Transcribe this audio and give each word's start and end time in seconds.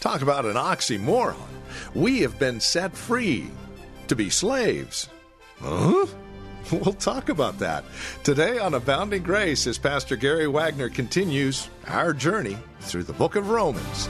Talk 0.00 0.22
about 0.22 0.44
an 0.44 0.54
oxymoron. 0.54 1.34
We 1.92 2.20
have 2.20 2.38
been 2.38 2.60
set 2.60 2.96
free 2.96 3.50
to 4.06 4.14
be 4.14 4.30
slaves. 4.30 5.08
Huh? 5.60 6.06
We'll 6.70 6.92
talk 6.92 7.30
about 7.30 7.60
that. 7.60 7.82
Today 8.24 8.58
on 8.58 8.74
Abounding 8.74 9.22
Grace, 9.22 9.66
as 9.66 9.78
Pastor 9.78 10.16
Gary 10.16 10.46
Wagner 10.46 10.90
continues 10.90 11.70
our 11.86 12.12
journey 12.12 12.58
through 12.80 13.04
the 13.04 13.14
book 13.14 13.36
of 13.36 13.48
Romans. 13.48 14.06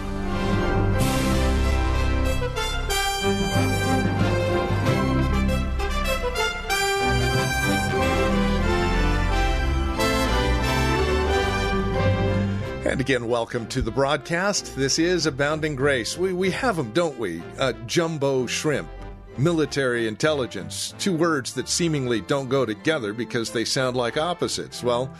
And 12.98 13.06
again, 13.06 13.28
welcome 13.28 13.68
to 13.68 13.80
the 13.80 13.92
broadcast. 13.92 14.74
This 14.74 14.98
is 14.98 15.26
Abounding 15.26 15.76
Grace. 15.76 16.18
We, 16.18 16.32
we 16.32 16.50
have 16.50 16.74
them, 16.74 16.90
don't 16.90 17.16
we? 17.16 17.40
Uh, 17.56 17.72
jumbo 17.86 18.44
shrimp, 18.48 18.88
military 19.36 20.08
intelligence, 20.08 20.94
two 20.98 21.16
words 21.16 21.54
that 21.54 21.68
seemingly 21.68 22.22
don't 22.22 22.48
go 22.48 22.66
together 22.66 23.12
because 23.12 23.52
they 23.52 23.64
sound 23.64 23.96
like 23.96 24.16
opposites. 24.16 24.82
Well, 24.82 25.14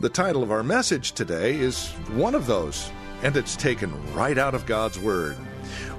the 0.00 0.08
title 0.08 0.42
of 0.42 0.50
our 0.50 0.64
message 0.64 1.12
today 1.12 1.54
is 1.54 1.90
one 2.16 2.34
of 2.34 2.48
those, 2.48 2.90
and 3.22 3.36
it's 3.36 3.54
taken 3.54 3.92
right 4.12 4.36
out 4.36 4.56
of 4.56 4.66
God's 4.66 4.98
Word. 4.98 5.36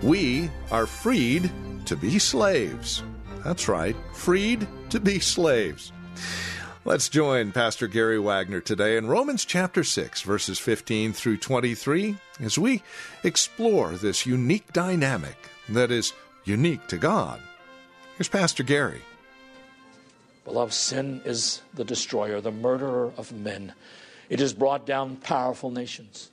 We 0.04 0.52
are 0.70 0.86
freed 0.86 1.50
to 1.86 1.96
be 1.96 2.20
slaves. 2.20 3.04
That's 3.42 3.70
right, 3.70 3.96
freed 4.12 4.68
to 4.90 5.00
be 5.00 5.22
slaves. 5.22 5.94
Let's 6.88 7.10
join 7.10 7.52
Pastor 7.52 7.88
Gary 7.88 8.20
Wagner 8.20 8.62
today 8.62 8.96
in 8.96 9.08
Romans 9.08 9.44
chapter 9.44 9.84
6, 9.84 10.22
verses 10.22 10.60
15 10.60 11.14
through 11.14 11.38
23, 11.38 12.16
as 12.40 12.60
we 12.60 12.84
explore 13.24 13.94
this 13.94 14.28
unique 14.28 14.72
dynamic 14.72 15.36
that 15.68 15.90
is 15.90 16.14
unique 16.44 16.86
to 16.90 16.98
God. 16.98 17.42
Here's 18.18 18.28
Pastor 18.28 18.62
Gary. 18.62 19.02
Beloved, 20.44 20.74
sin 20.74 21.24
is 21.26 21.64
the 21.74 21.84
destroyer, 21.84 22.40
the 22.40 22.52
murderer 22.52 23.12
of 23.18 23.32
men. 23.32 23.74
It 24.30 24.40
has 24.40 24.54
brought 24.54 24.86
down 24.86 25.16
powerful 25.16 25.72
nations, 25.72 26.30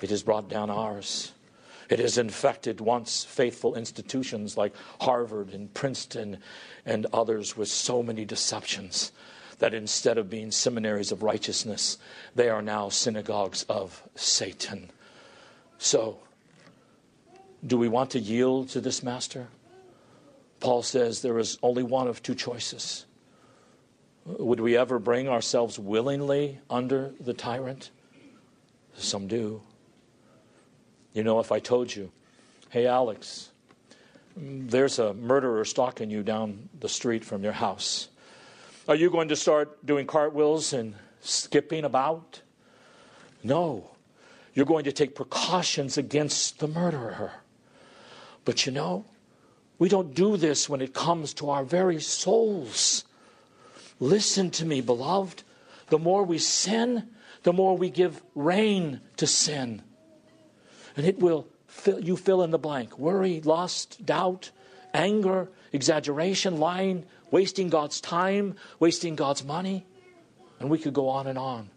it 0.00 0.10
has 0.10 0.22
brought 0.22 0.48
down 0.48 0.70
ours. 0.70 1.32
It 1.88 1.98
has 1.98 2.16
infected 2.16 2.80
once 2.80 3.24
faithful 3.24 3.74
institutions 3.74 4.56
like 4.56 4.74
Harvard 5.00 5.52
and 5.52 5.72
Princeton 5.72 6.38
and 6.84 7.06
others 7.12 7.56
with 7.56 7.68
so 7.68 8.02
many 8.04 8.24
deceptions 8.24 9.12
that 9.58 9.74
instead 9.74 10.18
of 10.18 10.30
being 10.30 10.50
seminaries 10.50 11.12
of 11.12 11.22
righteousness, 11.22 11.98
they 12.34 12.48
are 12.48 12.62
now 12.62 12.88
synagogues 12.88 13.64
of 13.68 14.02
Satan. 14.14 14.90
So, 15.78 16.18
do 17.66 17.78
we 17.78 17.88
want 17.88 18.10
to 18.10 18.18
yield 18.18 18.68
to 18.70 18.80
this 18.80 19.02
master? 19.02 19.48
Paul 20.60 20.82
says 20.82 21.22
there 21.22 21.38
is 21.38 21.58
only 21.62 21.82
one 21.82 22.08
of 22.08 22.22
two 22.22 22.34
choices. 22.34 23.06
Would 24.24 24.60
we 24.60 24.76
ever 24.76 24.98
bring 24.98 25.28
ourselves 25.28 25.78
willingly 25.78 26.58
under 26.68 27.12
the 27.20 27.34
tyrant? 27.34 27.90
Some 28.96 29.28
do. 29.28 29.62
You 31.12 31.22
know, 31.22 31.38
if 31.40 31.52
I 31.52 31.60
told 31.60 31.94
you, 31.94 32.10
hey, 32.70 32.86
Alex, 32.86 33.50
there's 34.36 34.98
a 34.98 35.14
murderer 35.14 35.64
stalking 35.64 36.10
you 36.10 36.22
down 36.22 36.68
the 36.78 36.88
street 36.88 37.24
from 37.24 37.42
your 37.42 37.52
house. 37.52 38.08
Are 38.88 38.94
you 38.94 39.10
going 39.10 39.28
to 39.28 39.36
start 39.36 39.84
doing 39.84 40.06
cartwheels 40.06 40.72
and 40.72 40.94
skipping 41.20 41.84
about? 41.84 42.40
No. 43.42 43.90
You're 44.54 44.64
going 44.64 44.84
to 44.84 44.92
take 44.92 45.16
precautions 45.16 45.98
against 45.98 46.60
the 46.60 46.68
murderer. 46.68 47.32
But 48.44 48.64
you 48.64 48.70
know, 48.70 49.04
we 49.80 49.88
don't 49.88 50.14
do 50.14 50.36
this 50.36 50.68
when 50.68 50.80
it 50.80 50.94
comes 50.94 51.34
to 51.34 51.50
our 51.50 51.64
very 51.64 52.00
souls. 52.00 53.04
Listen 53.98 54.52
to 54.52 54.64
me, 54.64 54.80
beloved. 54.80 55.42
The 55.88 55.98
more 55.98 56.22
we 56.22 56.38
sin, 56.38 57.08
the 57.42 57.52
more 57.52 57.76
we 57.76 57.90
give 57.90 58.22
rein 58.36 59.00
to 59.16 59.26
sin. 59.26 59.82
And 60.96 61.04
it 61.04 61.18
will 61.18 61.48
fill, 61.66 61.98
you 61.98 62.16
fill 62.16 62.42
in 62.44 62.52
the 62.52 62.58
blank 62.58 63.00
worry, 63.00 63.40
lust, 63.40 64.06
doubt, 64.06 64.52
anger, 64.94 65.48
exaggeration, 65.72 66.58
lying, 66.58 67.04
wasting 67.30 67.68
God's 67.68 68.00
time, 68.00 68.54
wasting 68.78 69.16
God's 69.16 69.44
money. 69.44 69.86
And 70.60 70.70
we 70.70 70.78
could 70.78 70.94
go 70.94 71.08
on 71.08 71.26
and 71.26 71.38
on. 71.38 71.70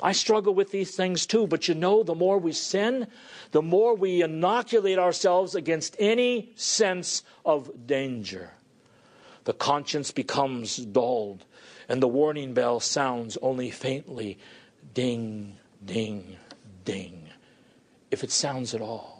I 0.00 0.12
struggle 0.12 0.54
with 0.54 0.70
these 0.70 0.94
things 0.94 1.24
too, 1.24 1.46
but 1.46 1.68
you 1.68 1.74
know, 1.74 2.02
the 2.02 2.14
more 2.14 2.38
we 2.38 2.52
sin, 2.52 3.06
the 3.52 3.62
more 3.62 3.94
we 3.94 4.22
inoculate 4.22 4.98
ourselves 4.98 5.54
against 5.54 5.96
any 5.98 6.52
sense 6.56 7.22
of 7.44 7.86
danger. 7.86 8.50
The 9.44 9.52
conscience 9.52 10.10
becomes 10.10 10.76
dulled, 10.76 11.44
and 11.88 12.02
the 12.02 12.08
warning 12.08 12.54
bell 12.54 12.80
sounds 12.80 13.38
only 13.40 13.70
faintly 13.70 14.38
ding, 14.94 15.56
ding, 15.84 16.36
ding, 16.84 17.28
if 18.10 18.24
it 18.24 18.30
sounds 18.30 18.74
at 18.74 18.80
all. 18.80 19.13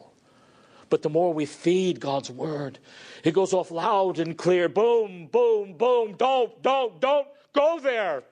But 0.95 1.03
the 1.03 1.11
more 1.11 1.35
we 1.35 1.45
feed 1.45 1.99
God's 1.99 2.31
word, 2.31 2.79
it 3.25 3.35
goes 3.35 3.53
off 3.53 3.73
loud 3.73 4.21
and 4.21 4.39
clear. 4.39 4.69
Boom, 4.69 5.27
boom, 5.27 5.73
boom. 5.73 6.15
Don't, 6.17 6.63
don't, 6.63 7.01
don't 7.01 7.27
go 7.53 7.81
there. 7.81 8.23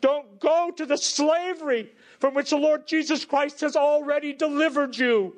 Don't 0.00 0.40
go 0.40 0.72
to 0.76 0.84
the 0.84 0.98
slavery 0.98 1.92
from 2.18 2.34
which 2.34 2.50
the 2.50 2.56
Lord 2.56 2.88
Jesus 2.88 3.24
Christ 3.24 3.60
has 3.60 3.76
already 3.76 4.32
delivered 4.32 4.98
you. 4.98 5.36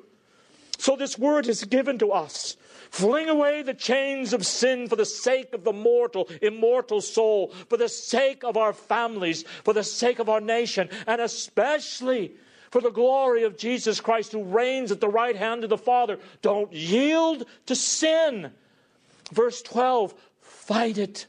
So 0.79 0.95
this 0.95 1.19
word 1.19 1.45
is 1.45 1.63
given 1.65 1.99
to 1.99 2.13
us. 2.13 2.57
Fling 2.89 3.29
away 3.29 3.61
the 3.61 3.75
chains 3.75 4.33
of 4.33 4.43
sin 4.43 4.87
for 4.87 4.95
the 4.95 5.05
sake 5.05 5.53
of 5.53 5.63
the 5.63 5.71
mortal, 5.71 6.27
immortal 6.41 7.01
soul, 7.01 7.53
for 7.69 7.77
the 7.77 7.87
sake 7.87 8.43
of 8.43 8.57
our 8.57 8.73
families, 8.73 9.43
for 9.63 9.75
the 9.75 9.83
sake 9.83 10.17
of 10.17 10.29
our 10.29 10.41
nation, 10.41 10.89
and 11.05 11.21
especially 11.21 12.31
for 12.69 12.81
the 12.81 12.91
glory 12.91 13.43
of 13.43 13.57
Jesus 13.57 13.99
Christ 13.99 14.31
who 14.31 14.43
reigns 14.43 14.91
at 14.91 15.01
the 15.01 15.09
right 15.09 15.35
hand 15.35 15.63
of 15.63 15.69
the 15.69 15.77
Father. 15.77 16.19
Don't 16.41 16.71
yield 16.71 17.45
to 17.65 17.75
sin. 17.75 18.51
Verse 19.31 19.61
12 19.61 20.13
fight 20.41 20.97
it. 20.97 21.25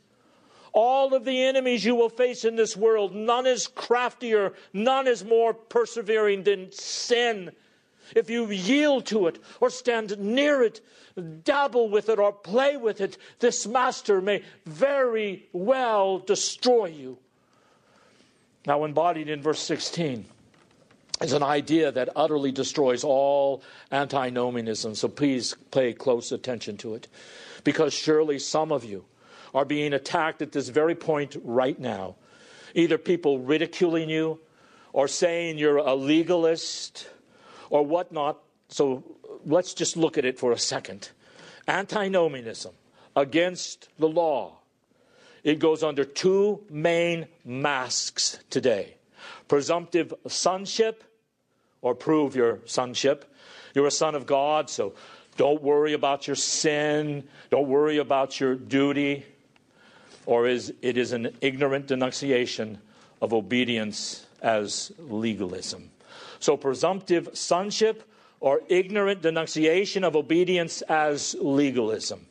All 0.73 1.15
of 1.15 1.25
the 1.25 1.43
enemies 1.43 1.85
you 1.85 1.97
will 1.97 2.09
face 2.09 2.45
in 2.45 2.55
this 2.55 2.77
world, 2.77 3.15
none 3.15 3.47
is 3.47 3.67
craftier, 3.67 4.53
none 4.73 5.09
is 5.09 5.25
more 5.25 5.53
persevering 5.53 6.45
than 6.45 6.71
sin. 6.71 7.51
If 8.15 8.31
you 8.31 8.49
yield 8.51 9.07
to 9.07 9.27
it 9.27 9.39
or 9.61 9.71
stand 9.71 10.17
near 10.19 10.63
it, 10.63 10.81
dabble 11.43 11.89
with 11.89 12.09
it 12.09 12.19
or 12.19 12.33
play 12.33 12.77
with 12.77 13.01
it, 13.01 13.19
this 13.41 13.67
master 13.67 14.21
may 14.21 14.43
very 14.65 15.49
well 15.53 16.19
destroy 16.19 16.87
you. 16.87 17.19
Now, 18.67 18.85
embodied 18.85 19.29
in 19.29 19.43
verse 19.43 19.61
16 19.61 20.27
is 21.21 21.33
an 21.35 21.43
idea 21.43 21.93
that 21.93 22.09
utterly 22.17 22.51
destroys 22.51 23.05
all 23.05 23.63
antinomianism, 23.93 24.95
so 24.95 25.07
please 25.09 25.55
pay 25.71 25.93
close 25.93 26.33
attention 26.33 26.77
to 26.79 26.95
it 26.95 27.09
because 27.63 27.93
surely 27.93 28.39
some 28.39 28.73
of 28.73 28.85
you 28.85 29.05
are 29.53 29.65
being 29.65 29.93
attacked 29.93 30.41
at 30.41 30.53
this 30.53 30.69
very 30.69 30.95
point 30.95 31.37
right 31.45 31.79
now. 31.79 32.17
Either 32.75 32.97
people 32.97 33.39
ridiculing 33.39 34.09
you 34.09 34.39
or 34.93 35.09
saying 35.09 35.59
you're 35.59 35.77
a 35.79 35.95
legalist 35.95 37.09
or 37.69 37.85
whatnot. 37.85 38.39
So 38.69 39.05
let's 39.45 39.75
just 39.75 39.97
look 39.97 40.17
at 40.17 40.25
it 40.25 40.39
for 40.39 40.53
a 40.53 40.59
second. 40.59 41.11
Antinomianism 41.69 42.73
against 43.15 43.89
the 43.99 44.09
law. 44.09 44.57
It 45.43 45.59
goes 45.59 45.83
under 45.83 46.05
two 46.05 46.63
main 46.71 47.27
masks 47.45 48.39
today 48.51 48.97
presumptive 49.51 50.15
sonship, 50.29 51.03
or 51.83 51.95
prove 51.95 52.37
your 52.37 52.61
sonship. 52.65 53.25
You're 53.75 53.87
a 53.87 53.91
son 53.91 54.15
of 54.15 54.27
God, 54.27 54.69
so 54.69 54.95
don't 55.37 55.63
worry 55.63 55.93
about 55.93 56.27
your 56.27 56.37
sin. 56.37 57.29
Don't 57.51 57.69
worry 57.69 57.99
about 57.99 58.41
your 58.41 58.55
duty. 58.55 59.25
Or 60.27 60.47
is 60.47 60.73
it 60.83 60.97
is 60.97 61.13
an 61.13 61.37
ignorant 61.41 61.87
denunciation 61.87 62.79
of 63.21 63.33
obedience 63.33 64.27
as 64.43 64.93
legalism. 64.99 65.91
So 66.39 66.57
presumptive 66.57 67.31
sonship 67.35 68.05
or 68.41 68.63
ignorant 68.69 69.23
denunciation 69.23 70.05
of 70.05 70.17
obedience 70.17 70.83
as 70.83 71.37
legalism. 71.39 72.27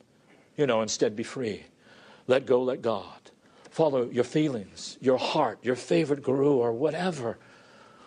You 0.57 0.65
know, 0.65 0.81
instead 0.81 1.15
be 1.15 1.23
free. 1.23 1.63
Let 2.27 2.45
go, 2.45 2.63
let 2.63 2.81
God. 2.81 3.05
Follow 3.69 4.09
your 4.09 4.23
feelings, 4.23 4.97
your 4.99 5.17
heart, 5.17 5.59
your 5.61 5.75
favorite 5.75 6.23
guru, 6.23 6.53
or 6.53 6.73
whatever. 6.73 7.37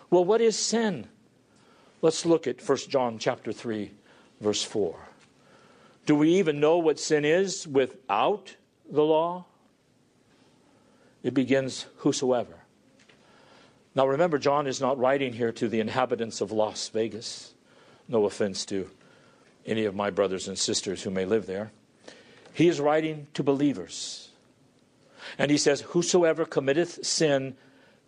Well, 0.09 0.25
what 0.25 0.41
is 0.41 0.57
sin? 0.57 1.07
Let's 2.03 2.25
look 2.25 2.47
at 2.47 2.61
1 2.61 2.77
John 2.89 3.17
chapter 3.17 3.53
3, 3.53 3.89
verse 4.41 4.61
4. 4.61 4.93
Do 6.05 6.15
we 6.17 6.33
even 6.33 6.59
know 6.59 6.77
what 6.77 6.99
sin 6.99 7.23
is 7.23 7.65
without 7.65 8.57
the 8.91 9.03
law? 9.03 9.45
It 11.23 11.33
begins 11.33 11.85
whosoever. 11.99 12.55
Now 13.95 14.05
remember, 14.05 14.37
John 14.37 14.67
is 14.67 14.81
not 14.81 14.99
writing 14.99 15.31
here 15.31 15.53
to 15.53 15.69
the 15.69 15.79
inhabitants 15.79 16.41
of 16.41 16.51
Las 16.51 16.89
Vegas. 16.89 17.53
No 18.09 18.25
offense 18.25 18.65
to 18.65 18.89
any 19.65 19.85
of 19.85 19.95
my 19.95 20.09
brothers 20.09 20.49
and 20.49 20.59
sisters 20.59 21.03
who 21.03 21.09
may 21.09 21.23
live 21.23 21.45
there. 21.45 21.71
He 22.53 22.67
is 22.67 22.81
writing 22.81 23.27
to 23.33 23.43
believers. 23.43 24.31
And 25.37 25.49
he 25.49 25.57
says, 25.57 25.79
Whosoever 25.79 26.43
committeth 26.43 27.05
sin 27.05 27.55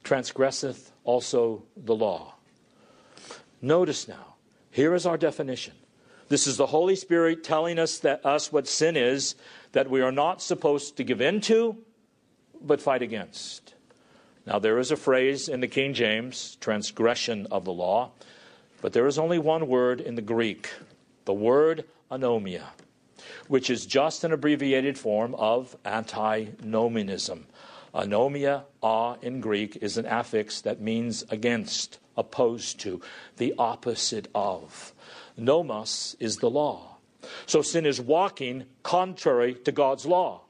transgresseth 0.04 0.92
also 1.06 1.64
the 1.78 1.96
law. 1.96 2.35
Notice 3.66 4.08
now, 4.08 4.36
here 4.70 4.94
is 4.94 5.08
our 5.08 5.18
definition. 5.18 5.74
This 6.30 6.46
is 6.46 6.56
the 6.56 6.68
Holy 6.68 6.96
Spirit 6.96 7.44
telling 7.44 7.80
us 7.80 7.98
that 7.98 8.24
us 8.24 8.52
what 8.52 8.68
sin 8.68 8.96
is 8.96 9.34
that 9.72 9.90
we 9.90 10.02
are 10.02 10.12
not 10.12 10.40
supposed 10.40 10.98
to 10.98 11.04
give 11.04 11.20
in 11.20 11.42
to, 11.42 11.76
but 12.62 12.80
fight 12.80 13.02
against. 13.02 13.74
Now 14.46 14.60
there 14.60 14.78
is 14.78 14.92
a 14.92 14.96
phrase 14.96 15.50
in 15.50 15.62
the 15.62 15.68
King 15.68 15.96
James, 15.96 16.58
transgression 16.62 17.48
of 17.50 17.66
the 17.66 17.74
law, 17.74 18.12
but 18.84 18.94
there 18.94 19.08
is 19.08 19.18
only 19.18 19.40
one 19.40 19.68
word 19.68 20.00
in 20.00 20.14
the 20.14 20.22
Greek, 20.22 20.72
the 21.26 21.34
word 21.34 21.86
anomia, 22.12 22.66
which 23.48 23.72
is 23.72 23.88
just 23.88 24.24
an 24.24 24.32
abbreviated 24.32 24.96
form 24.96 25.34
of 25.34 25.76
antinomianism. 25.86 27.48
Anomia, 27.96 28.66
a 28.84 29.16
in 29.24 29.42
Greek, 29.42 29.76
is 29.82 29.98
an 29.98 30.06
affix 30.06 30.62
that 30.62 30.82
means 30.82 31.24
against, 31.32 31.98
opposed 32.18 32.80
to, 32.82 33.02
the 33.38 33.54
opposite 33.58 34.28
of. 34.34 34.94
Nomos 35.38 36.16
is 36.20 36.38
the 36.38 36.50
law. 36.50 36.98
So 37.46 37.62
sin 37.62 37.86
is 37.86 38.00
walking 38.00 38.66
contrary 38.84 39.56
to 39.66 39.72
God's 39.72 40.06
law. 40.06 40.42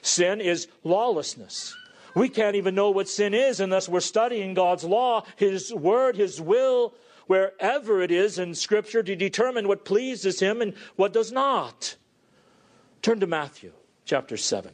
Sin 0.00 0.40
is 0.40 0.68
lawlessness. 0.84 1.74
We 2.14 2.28
can't 2.28 2.56
even 2.56 2.74
know 2.74 2.90
what 2.90 3.08
sin 3.08 3.34
is 3.34 3.60
unless 3.60 3.88
we're 3.88 4.00
studying 4.00 4.54
God's 4.54 4.84
law, 4.84 5.24
His 5.36 5.72
word, 5.72 6.16
His 6.16 6.40
will, 6.40 6.94
wherever 7.26 8.02
it 8.02 8.10
is 8.10 8.38
in 8.38 8.54
Scripture 8.54 9.02
to 9.02 9.16
determine 9.16 9.68
what 9.68 9.84
pleases 9.84 10.40
Him 10.40 10.60
and 10.60 10.74
what 10.96 11.12
does 11.12 11.32
not. 11.32 11.96
Turn 13.00 13.20
to 13.20 13.26
Matthew 13.26 13.72
chapter 14.04 14.36
7, 14.36 14.72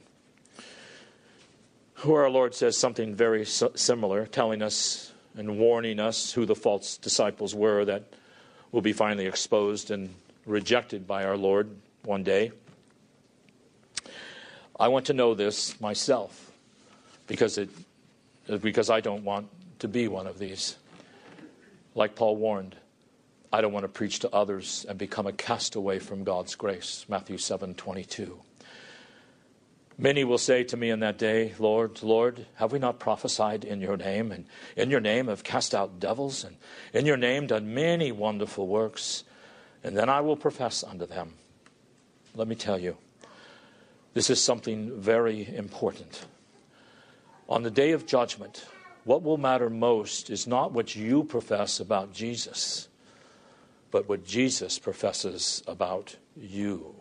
where 2.03 2.25
our 2.25 2.31
Lord 2.31 2.55
says 2.55 2.77
something 2.77 3.15
very 3.15 3.45
similar, 3.45 4.27
telling 4.27 4.63
us 4.63 5.13
and 5.39 5.59
warning 5.59 6.01
us 6.01 6.33
who 6.33 6.45
the 6.45 6.55
false 6.55 6.97
disciples 6.99 7.55
were 7.55 7.85
that 7.85 8.05
will 8.73 8.83
be 8.83 8.93
finally 8.93 9.27
exposed 9.27 9.91
and 9.91 10.15
rejected 10.45 11.07
by 11.07 11.25
our 11.25 11.37
Lord 11.37 11.71
one 12.05 12.25
day. 12.25 12.53
I 14.79 14.89
want 14.89 15.07
to 15.07 15.13
know 15.13 15.35
this 15.35 15.81
myself 15.81 16.51
because, 17.27 17.59
it, 17.59 17.71
because 18.61 18.91
I 18.91 19.01
don't 19.01 19.25
want 19.25 19.49
to 19.81 19.89
be 19.89 20.09
one 20.09 20.27
of 20.27 20.39
these. 20.39 20.77
Like 21.95 22.15
Paul 22.15 22.37
warned, 22.37 22.77
I 23.53 23.61
don't 23.61 23.73
want 23.73 23.85
to 23.85 23.89
preach 23.89 24.21
to 24.21 24.35
others 24.35 24.85
and 24.89 24.99
become 24.99 25.27
a 25.27 25.33
castaway 25.33 25.99
from 25.99 26.25
God's 26.25 26.55
grace. 26.55 27.07
Matthew 27.09 27.39
7 27.39 27.75
22. 27.75 28.41
Many 30.01 30.23
will 30.23 30.39
say 30.39 30.63
to 30.63 30.77
me 30.77 30.91
in 30.91 31.01
that 31.01 31.19
day, 31.19 31.55
Lord, 31.59 32.05
Lord, 32.05 32.47
have 32.55 32.71
we 32.71 32.79
not 32.79 33.01
prophesied 33.01 33.65
in 33.65 33.81
your 33.81 33.97
name, 33.97 34.31
and 34.31 34.47
in 34.77 34.91
your 34.91 35.01
name 35.01 35.27
have 35.27 35.43
cast 35.43 35.75
out 35.75 35.99
devils, 35.99 36.45
and 36.45 36.57
in 36.93 37.05
your 37.05 37.17
name 37.17 37.49
done 37.49 37.75
many 37.75 38.13
wonderful 38.13 38.69
works? 38.69 39.25
And 39.83 39.97
then 39.97 40.09
I 40.09 40.21
will 40.21 40.37
profess 40.37 40.85
unto 40.85 41.05
them, 41.05 41.35
let 42.37 42.47
me 42.47 42.55
tell 42.55 42.79
you, 42.79 42.97
this 44.15 44.31
is 44.31 44.41
something 44.41 45.01
very 45.01 45.53
important. 45.57 46.27
On 47.49 47.65
the 47.65 47.71
day 47.71 47.91
of 47.91 48.07
judgment, 48.07 48.67
what 49.03 49.25
will 49.25 49.37
matter 49.37 49.69
most 49.69 50.31
is 50.31 50.47
not 50.47 50.71
what 50.71 50.95
you 50.95 51.25
profess 51.25 51.81
about 51.81 52.13
Jesus, 52.13 52.89
but 53.91 54.09
what 54.09 54.25
Jesus 54.25 54.79
professes 54.79 55.63
about 55.67 56.17
you. 56.37 56.95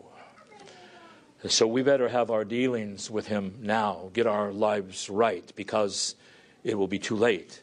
So 1.46 1.66
we 1.66 1.82
better 1.82 2.08
have 2.08 2.30
our 2.30 2.44
dealings 2.44 3.10
with 3.10 3.28
Him 3.28 3.58
now, 3.60 4.10
get 4.12 4.26
our 4.26 4.52
lives 4.52 5.08
right, 5.08 5.52
because 5.54 6.16
it 6.64 6.76
will 6.76 6.88
be 6.88 6.98
too 6.98 7.16
late 7.16 7.62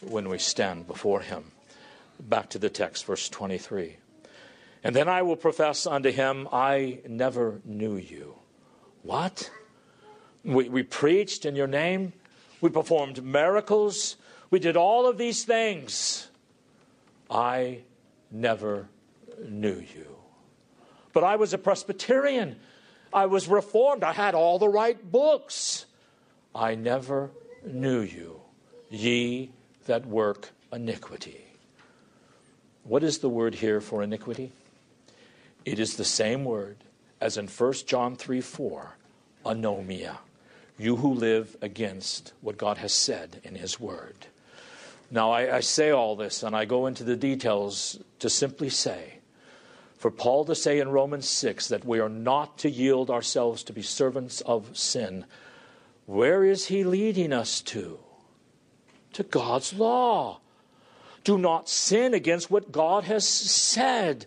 when 0.00 0.28
we 0.28 0.38
stand 0.38 0.86
before 0.86 1.20
Him. 1.20 1.44
Back 2.18 2.48
to 2.50 2.58
the 2.58 2.70
text, 2.70 3.04
verse 3.04 3.28
23. 3.28 3.96
And 4.84 4.94
then 4.94 5.08
I 5.08 5.22
will 5.22 5.36
profess 5.36 5.86
unto 5.86 6.10
him, 6.10 6.46
I 6.52 7.00
never 7.08 7.62
knew 7.64 7.96
you. 7.96 8.34
What? 9.02 9.50
We, 10.44 10.68
we 10.68 10.82
preached 10.82 11.46
in 11.46 11.56
your 11.56 11.66
name, 11.66 12.12
we 12.60 12.68
performed 12.68 13.24
miracles, 13.24 14.16
we 14.50 14.58
did 14.58 14.76
all 14.76 15.08
of 15.08 15.16
these 15.16 15.44
things. 15.44 16.28
I 17.30 17.80
never 18.30 18.88
knew 19.48 19.82
you. 19.94 20.16
But 21.14 21.24
I 21.24 21.36
was 21.36 21.54
a 21.54 21.58
Presbyterian. 21.58 22.56
I 23.14 23.26
was 23.26 23.48
reformed. 23.48 24.02
I 24.02 24.12
had 24.12 24.34
all 24.34 24.58
the 24.58 24.68
right 24.68 25.00
books. 25.10 25.86
I 26.54 26.74
never 26.74 27.30
knew 27.64 28.00
you, 28.00 28.40
ye 28.90 29.52
that 29.86 30.04
work 30.04 30.50
iniquity. 30.72 31.44
What 32.82 33.04
is 33.04 33.18
the 33.18 33.28
word 33.28 33.54
here 33.54 33.80
for 33.80 34.02
iniquity? 34.02 34.52
It 35.64 35.78
is 35.78 35.96
the 35.96 36.04
same 36.04 36.44
word 36.44 36.76
as 37.20 37.38
in 37.38 37.46
1 37.46 37.72
John 37.86 38.16
3 38.16 38.40
4, 38.40 38.96
anomia. 39.46 40.18
You 40.76 40.96
who 40.96 41.14
live 41.14 41.56
against 41.62 42.32
what 42.40 42.58
God 42.58 42.78
has 42.78 42.92
said 42.92 43.40
in 43.44 43.54
His 43.54 43.78
Word. 43.78 44.26
Now, 45.10 45.30
I, 45.30 45.56
I 45.56 45.60
say 45.60 45.90
all 45.90 46.16
this 46.16 46.42
and 46.42 46.56
I 46.56 46.64
go 46.64 46.86
into 46.86 47.04
the 47.04 47.16
details 47.16 47.98
to 48.18 48.28
simply 48.28 48.68
say 48.68 49.13
for 50.04 50.10
Paul 50.10 50.44
to 50.44 50.54
say 50.54 50.80
in 50.80 50.90
Romans 50.90 51.26
6 51.26 51.68
that 51.68 51.86
we 51.86 51.98
are 51.98 52.10
not 52.10 52.58
to 52.58 52.70
yield 52.70 53.10
ourselves 53.10 53.62
to 53.62 53.72
be 53.72 53.80
servants 53.80 54.42
of 54.42 54.76
sin, 54.76 55.24
where 56.04 56.44
is 56.44 56.66
he 56.66 56.84
leading 56.84 57.32
us 57.32 57.62
to? 57.62 57.98
To 59.14 59.22
God's 59.22 59.72
law. 59.72 60.40
Do 61.24 61.38
not 61.38 61.70
sin 61.70 62.12
against 62.12 62.50
what 62.50 62.70
God 62.70 63.04
has 63.04 63.26
said. 63.26 64.26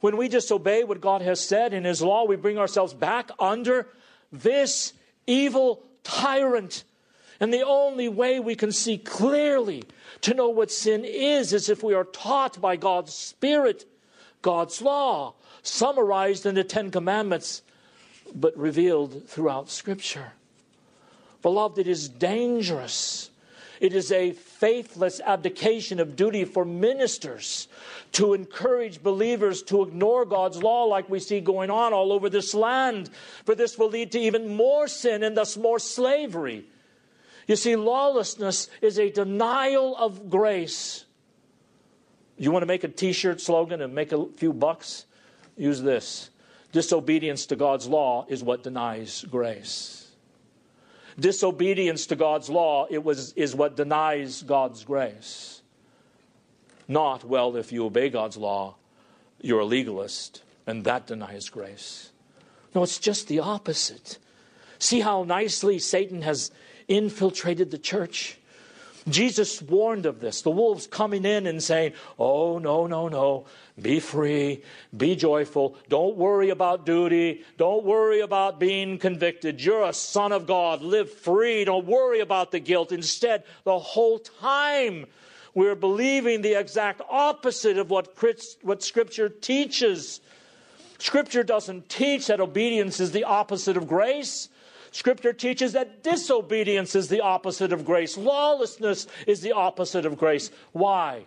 When 0.00 0.16
we 0.16 0.26
disobey 0.26 0.84
what 0.84 1.02
God 1.02 1.20
has 1.20 1.38
said 1.38 1.74
in 1.74 1.84
His 1.84 2.00
law, 2.00 2.24
we 2.24 2.36
bring 2.36 2.56
ourselves 2.56 2.94
back 2.94 3.30
under 3.38 3.88
this 4.32 4.94
evil 5.26 5.82
tyrant. 6.02 6.82
And 7.40 7.52
the 7.52 7.66
only 7.66 8.08
way 8.08 8.40
we 8.40 8.54
can 8.54 8.72
see 8.72 8.96
clearly 8.96 9.82
to 10.22 10.32
know 10.32 10.48
what 10.48 10.70
sin 10.70 11.04
is 11.04 11.52
is 11.52 11.68
if 11.68 11.82
we 11.82 11.92
are 11.92 12.04
taught 12.04 12.58
by 12.58 12.76
God's 12.76 13.12
Spirit 13.12 13.84
God's 14.42 14.80
law, 14.80 15.34
summarized 15.62 16.46
in 16.46 16.54
the 16.54 16.64
Ten 16.64 16.90
Commandments, 16.90 17.62
but 18.34 18.56
revealed 18.56 19.28
throughout 19.28 19.70
Scripture. 19.70 20.32
Beloved, 21.42 21.78
it 21.78 21.86
is 21.86 22.08
dangerous. 22.08 23.30
It 23.80 23.94
is 23.94 24.12
a 24.12 24.32
faithless 24.32 25.20
abdication 25.24 26.00
of 26.00 26.14
duty 26.14 26.44
for 26.44 26.66
ministers 26.66 27.66
to 28.12 28.34
encourage 28.34 29.02
believers 29.02 29.62
to 29.64 29.82
ignore 29.82 30.26
God's 30.26 30.62
law 30.62 30.84
like 30.84 31.08
we 31.08 31.18
see 31.18 31.40
going 31.40 31.70
on 31.70 31.94
all 31.94 32.12
over 32.12 32.28
this 32.28 32.52
land, 32.52 33.08
for 33.46 33.54
this 33.54 33.78
will 33.78 33.88
lead 33.88 34.12
to 34.12 34.18
even 34.18 34.54
more 34.54 34.86
sin 34.86 35.22
and 35.22 35.34
thus 35.34 35.56
more 35.56 35.78
slavery. 35.78 36.66
You 37.46 37.56
see, 37.56 37.74
lawlessness 37.74 38.68
is 38.82 38.98
a 38.98 39.10
denial 39.10 39.96
of 39.96 40.28
grace. 40.28 41.06
You 42.40 42.50
want 42.50 42.62
to 42.62 42.66
make 42.66 42.84
a 42.84 42.88
t 42.88 43.12
shirt 43.12 43.38
slogan 43.38 43.82
and 43.82 43.94
make 43.94 44.12
a 44.12 44.24
few 44.38 44.54
bucks? 44.54 45.04
Use 45.58 45.82
this. 45.82 46.30
Disobedience 46.72 47.44
to 47.46 47.56
God's 47.56 47.86
law 47.86 48.24
is 48.30 48.42
what 48.42 48.62
denies 48.62 49.26
grace. 49.30 50.10
Disobedience 51.18 52.06
to 52.06 52.16
God's 52.16 52.48
law 52.48 52.86
it 52.88 53.04
was, 53.04 53.34
is 53.34 53.54
what 53.54 53.76
denies 53.76 54.42
God's 54.42 54.84
grace. 54.84 55.60
Not, 56.88 57.24
well, 57.24 57.56
if 57.56 57.72
you 57.72 57.84
obey 57.84 58.08
God's 58.08 58.38
law, 58.38 58.76
you're 59.42 59.60
a 59.60 59.66
legalist, 59.66 60.42
and 60.66 60.82
that 60.84 61.06
denies 61.06 61.50
grace. 61.50 62.10
No, 62.74 62.82
it's 62.82 62.98
just 62.98 63.28
the 63.28 63.40
opposite. 63.40 64.16
See 64.78 65.00
how 65.00 65.24
nicely 65.24 65.78
Satan 65.78 66.22
has 66.22 66.50
infiltrated 66.88 67.70
the 67.70 67.78
church? 67.78 68.38
Jesus 69.10 69.60
warned 69.62 70.06
of 70.06 70.20
this. 70.20 70.42
The 70.42 70.50
wolves 70.50 70.86
coming 70.86 71.24
in 71.24 71.46
and 71.46 71.62
saying, 71.62 71.92
Oh, 72.18 72.58
no, 72.58 72.86
no, 72.86 73.08
no. 73.08 73.46
Be 73.80 74.00
free. 74.00 74.62
Be 74.96 75.16
joyful. 75.16 75.76
Don't 75.88 76.16
worry 76.16 76.50
about 76.50 76.86
duty. 76.86 77.44
Don't 77.56 77.84
worry 77.84 78.20
about 78.20 78.60
being 78.60 78.98
convicted. 78.98 79.62
You're 79.62 79.84
a 79.84 79.92
son 79.92 80.32
of 80.32 80.46
God. 80.46 80.82
Live 80.82 81.12
free. 81.12 81.64
Don't 81.64 81.86
worry 81.86 82.20
about 82.20 82.50
the 82.50 82.60
guilt. 82.60 82.92
Instead, 82.92 83.44
the 83.64 83.78
whole 83.78 84.18
time 84.18 85.06
we're 85.54 85.74
believing 85.74 86.42
the 86.42 86.58
exact 86.58 87.00
opposite 87.08 87.78
of 87.78 87.90
what, 87.90 88.16
what 88.62 88.82
Scripture 88.82 89.28
teaches. 89.28 90.20
Scripture 90.98 91.42
doesn't 91.42 91.88
teach 91.88 92.26
that 92.26 92.40
obedience 92.40 93.00
is 93.00 93.12
the 93.12 93.24
opposite 93.24 93.76
of 93.76 93.88
grace. 93.88 94.48
Scripture 94.92 95.32
teaches 95.32 95.72
that 95.72 96.02
disobedience 96.02 96.94
is 96.94 97.08
the 97.08 97.20
opposite 97.20 97.72
of 97.72 97.84
grace. 97.84 98.16
Lawlessness 98.16 99.06
is 99.26 99.40
the 99.40 99.52
opposite 99.52 100.04
of 100.04 100.18
grace. 100.18 100.50
Why? 100.72 101.26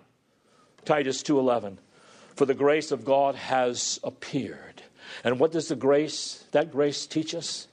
Titus 0.85 1.23
2:11. 1.23 1.77
For 2.35 2.45
the 2.45 2.53
grace 2.53 2.91
of 2.91 3.05
God 3.05 3.35
has 3.35 3.99
appeared. 4.03 4.83
And 5.23 5.39
what 5.39 5.51
does 5.51 5.67
the 5.67 5.75
grace, 5.75 6.45
that 6.51 6.71
grace 6.71 7.05
teach 7.05 7.33
us? 7.35 7.67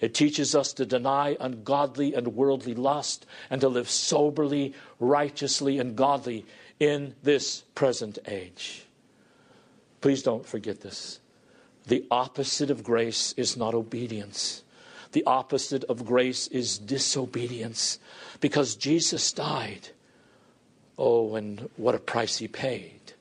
It 0.00 0.14
teaches 0.14 0.54
us 0.54 0.72
to 0.74 0.86
deny 0.86 1.36
ungodly 1.40 2.14
and 2.14 2.36
worldly 2.36 2.74
lust 2.74 3.26
and 3.50 3.60
to 3.60 3.68
live 3.68 3.88
soberly, 3.88 4.74
righteously, 4.98 5.78
and 5.78 5.96
godly 5.96 6.44
in 6.80 7.14
this 7.22 7.62
present 7.74 8.18
age. 8.26 8.86
Please 10.00 10.22
don't 10.22 10.46
forget 10.46 10.80
this. 10.80 11.20
The 11.86 12.04
opposite 12.10 12.70
of 12.70 12.82
grace 12.82 13.34
is 13.36 13.56
not 13.56 13.74
obedience. 13.74 14.63
The 15.14 15.24
opposite 15.26 15.84
of 15.84 16.04
grace 16.04 16.48
is 16.48 16.76
disobedience 16.76 18.00
because 18.40 18.74
Jesus 18.74 19.30
died. 19.30 19.90
Oh, 20.98 21.36
and 21.36 21.70
what 21.76 21.94
a 21.94 22.00
price 22.00 22.38
he 22.38 22.48
paid 22.48 23.12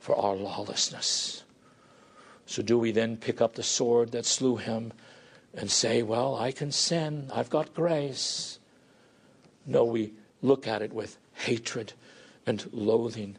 for 0.00 0.16
our 0.16 0.34
lawlessness. 0.34 1.44
So, 2.44 2.60
do 2.60 2.76
we 2.76 2.90
then 2.90 3.16
pick 3.16 3.40
up 3.40 3.54
the 3.54 3.62
sword 3.62 4.10
that 4.10 4.26
slew 4.26 4.56
him 4.56 4.92
and 5.54 5.70
say, 5.70 6.02
Well, 6.02 6.34
I 6.34 6.50
can 6.50 6.72
sin, 6.72 7.30
I've 7.32 7.50
got 7.50 7.72
grace? 7.72 8.58
No, 9.64 9.84
we 9.84 10.14
look 10.42 10.66
at 10.66 10.82
it 10.82 10.92
with 10.92 11.18
hatred 11.34 11.92
and 12.46 12.68
loathing. 12.72 13.36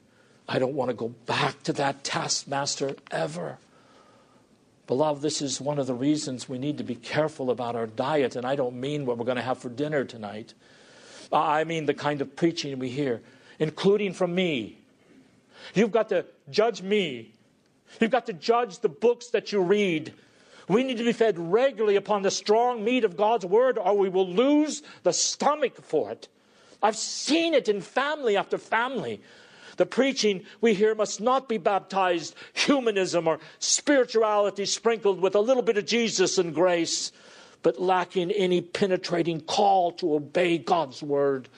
I 0.48 0.58
don't 0.58 0.74
want 0.74 0.88
to 0.88 0.96
go 0.96 1.10
back 1.26 1.64
to 1.64 1.74
that 1.74 2.06
taskmaster 2.06 2.96
ever. 3.12 3.58
Beloved, 4.86 5.22
this 5.22 5.42
is 5.42 5.62
one 5.62 5.80
of 5.80 5.88
the 5.88 5.94
reasons 5.94 6.50
we 6.50 6.58
need 6.58 6.78
to 6.78 6.84
be 6.84 6.96
careful 6.96 7.50
about 7.50 7.76
our 7.76 7.88
diet, 7.88 8.36
and 8.36 8.46
I 8.46 8.56
don't 8.56 8.80
mean 8.80 9.06
what 9.06 9.18
we're 9.18 9.26
going 9.26 9.38
to 9.38 9.42
have 9.42 9.58
for 9.58 9.70
dinner 9.70 10.04
tonight. 10.04 10.54
I 11.32 11.64
mean 11.64 11.86
the 11.86 11.94
kind 11.94 12.22
of 12.22 12.36
preaching 12.36 12.78
we 12.80 12.90
hear, 12.90 13.22
including 13.60 14.14
from 14.14 14.36
me. 14.36 14.78
You've 15.74 15.92
got 15.92 16.10
to 16.10 16.26
judge 16.50 16.82
me. 16.82 17.32
You've 18.02 18.12
got 18.12 18.26
to 18.26 18.34
judge 18.34 18.80
the 18.80 18.90
books 18.90 19.30
that 19.30 19.54
you 19.54 19.62
read. 19.62 20.14
We 20.68 20.84
need 20.84 20.98
to 20.98 21.06
be 21.06 21.14
fed 21.14 21.40
regularly 21.40 21.96
upon 21.96 22.22
the 22.22 22.32
strong 22.32 22.84
meat 22.84 23.06
of 23.06 23.16
God's 23.16 23.46
word, 23.46 23.78
or 23.78 23.98
we 23.98 24.10
will 24.10 24.28
lose 24.28 24.84
the 25.04 25.14
stomach 25.14 25.82
for 25.82 26.12
it. 26.12 26.28
I've 26.82 26.98
seen 26.98 27.54
it 27.54 27.70
in 27.70 27.80
family 27.80 28.36
after 28.36 28.58
family. 28.58 29.22
The 29.78 29.86
preaching 29.86 30.44
we 30.62 30.74
hear 30.74 30.96
must 30.96 31.20
not 31.20 31.50
be 31.50 31.58
baptized 31.58 32.36
humanism 32.54 33.28
or 33.28 33.40
spirituality 33.60 34.66
sprinkled 34.66 35.20
with 35.20 35.36
a 35.36 35.40
little 35.40 35.64
bit 35.64 35.78
of 35.78 35.86
Jesus 35.86 36.38
and 36.38 36.54
grace, 36.54 37.12
but 37.62 37.82
lacking 37.82 38.32
any 38.32 38.62
penetrating 38.62 39.42
call 39.42 39.92
to 39.94 40.16
obey 40.16 40.58
God's 40.58 41.02
word. 41.02 41.50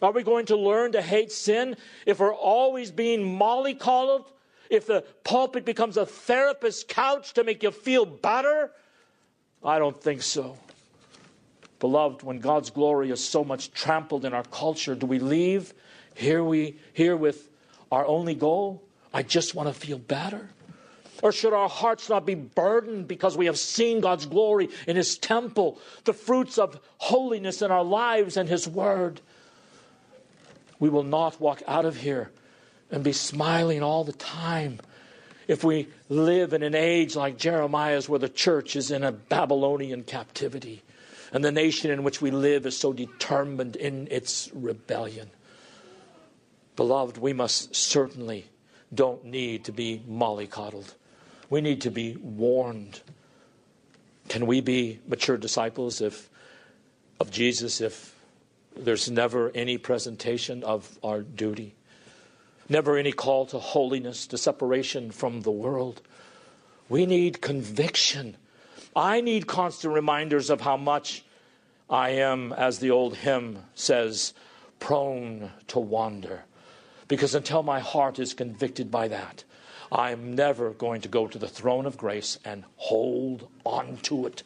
Are 0.00 0.12
we 0.12 0.22
going 0.22 0.46
to 0.46 0.56
learn 0.56 0.92
to 0.92 1.02
hate 1.02 1.30
sin 1.30 1.76
if 2.06 2.18
we're 2.18 2.34
always 2.34 2.90
being 2.90 3.38
mollycoddled? 3.38 4.26
If 4.68 4.86
the 4.86 5.04
pulpit 5.22 5.64
becomes 5.64 5.96
a 5.96 6.06
therapist's 6.06 6.84
couch 6.86 7.34
to 7.34 7.44
make 7.44 7.62
you 7.62 7.70
feel 7.70 8.06
better? 8.06 8.70
I 9.62 9.78
don't 9.78 10.00
think 10.02 10.22
so. 10.22 10.56
Beloved, 11.78 12.22
when 12.22 12.38
God's 12.38 12.70
glory 12.70 13.10
is 13.10 13.22
so 13.22 13.44
much 13.44 13.72
trampled 13.72 14.24
in 14.24 14.32
our 14.32 14.44
culture, 14.44 14.94
do 14.94 15.06
we 15.06 15.18
leave 15.18 15.74
here 16.14 16.42
we 16.42 16.76
here 16.92 17.16
with 17.16 17.48
our 17.90 18.06
only 18.06 18.34
goal, 18.34 18.82
I 19.12 19.22
just 19.22 19.54
want 19.54 19.68
to 19.68 19.74
feel 19.74 19.98
better. 19.98 20.48
Or 21.22 21.30
should 21.30 21.52
our 21.52 21.68
hearts 21.68 22.08
not 22.08 22.26
be 22.26 22.34
burdened 22.34 23.06
because 23.06 23.36
we 23.36 23.46
have 23.46 23.58
seen 23.58 24.00
God's 24.00 24.26
glory 24.26 24.70
in 24.88 24.96
His 24.96 25.16
temple, 25.16 25.78
the 26.04 26.12
fruits 26.12 26.58
of 26.58 26.80
holiness 26.98 27.62
in 27.62 27.70
our 27.70 27.84
lives 27.84 28.36
and 28.36 28.48
His 28.48 28.66
Word? 28.66 29.20
We 30.80 30.88
will 30.88 31.04
not 31.04 31.40
walk 31.40 31.62
out 31.68 31.84
of 31.84 31.96
here 31.96 32.32
and 32.90 33.04
be 33.04 33.12
smiling 33.12 33.82
all 33.82 34.02
the 34.02 34.12
time 34.12 34.80
if 35.46 35.62
we 35.62 35.88
live 36.08 36.52
in 36.52 36.62
an 36.62 36.74
age 36.74 37.14
like 37.14 37.38
Jeremiah's 37.38 38.08
where 38.08 38.18
the 38.18 38.28
church 38.28 38.74
is 38.74 38.90
in 38.90 39.04
a 39.04 39.12
Babylonian 39.12 40.02
captivity 40.02 40.82
and 41.32 41.44
the 41.44 41.52
nation 41.52 41.90
in 41.90 42.02
which 42.02 42.20
we 42.20 42.30
live 42.30 42.66
is 42.66 42.76
so 42.76 42.92
determined 42.92 43.76
in 43.76 44.08
its 44.10 44.50
rebellion. 44.54 45.30
Beloved, 46.76 47.18
we 47.18 47.32
must 47.32 47.74
certainly 47.74 48.46
don't 48.94 49.24
need 49.24 49.64
to 49.64 49.72
be 49.72 50.02
mollycoddled. 50.08 50.94
We 51.50 51.60
need 51.60 51.82
to 51.82 51.90
be 51.90 52.16
warned. 52.16 53.00
Can 54.28 54.46
we 54.46 54.60
be 54.60 55.00
mature 55.06 55.36
disciples 55.36 56.00
if, 56.00 56.30
of 57.20 57.30
Jesus 57.30 57.80
if 57.80 58.16
there's 58.74 59.10
never 59.10 59.50
any 59.54 59.76
presentation 59.76 60.64
of 60.64 60.98
our 61.02 61.20
duty? 61.20 61.74
Never 62.68 62.96
any 62.96 63.12
call 63.12 63.44
to 63.46 63.58
holiness, 63.58 64.26
to 64.28 64.38
separation 64.38 65.10
from 65.10 65.42
the 65.42 65.50
world. 65.50 66.00
We 66.88 67.04
need 67.04 67.42
conviction. 67.42 68.36
I 68.96 69.20
need 69.20 69.46
constant 69.46 69.92
reminders 69.92 70.48
of 70.48 70.62
how 70.62 70.78
much 70.78 71.24
I 71.90 72.10
am, 72.10 72.52
as 72.54 72.78
the 72.78 72.90
old 72.90 73.16
hymn 73.16 73.58
says, 73.74 74.32
prone 74.78 75.50
to 75.68 75.78
wander. 75.78 76.44
Because 77.08 77.34
until 77.34 77.62
my 77.62 77.80
heart 77.80 78.18
is 78.18 78.34
convicted 78.34 78.90
by 78.90 79.08
that, 79.08 79.44
I'm 79.90 80.34
never 80.34 80.70
going 80.70 81.02
to 81.02 81.08
go 81.08 81.26
to 81.26 81.38
the 81.38 81.48
throne 81.48 81.84
of 81.84 81.98
grace 81.98 82.38
and 82.44 82.64
hold 82.76 83.48
on 83.64 83.98
to 84.04 84.26
it. 84.26 84.42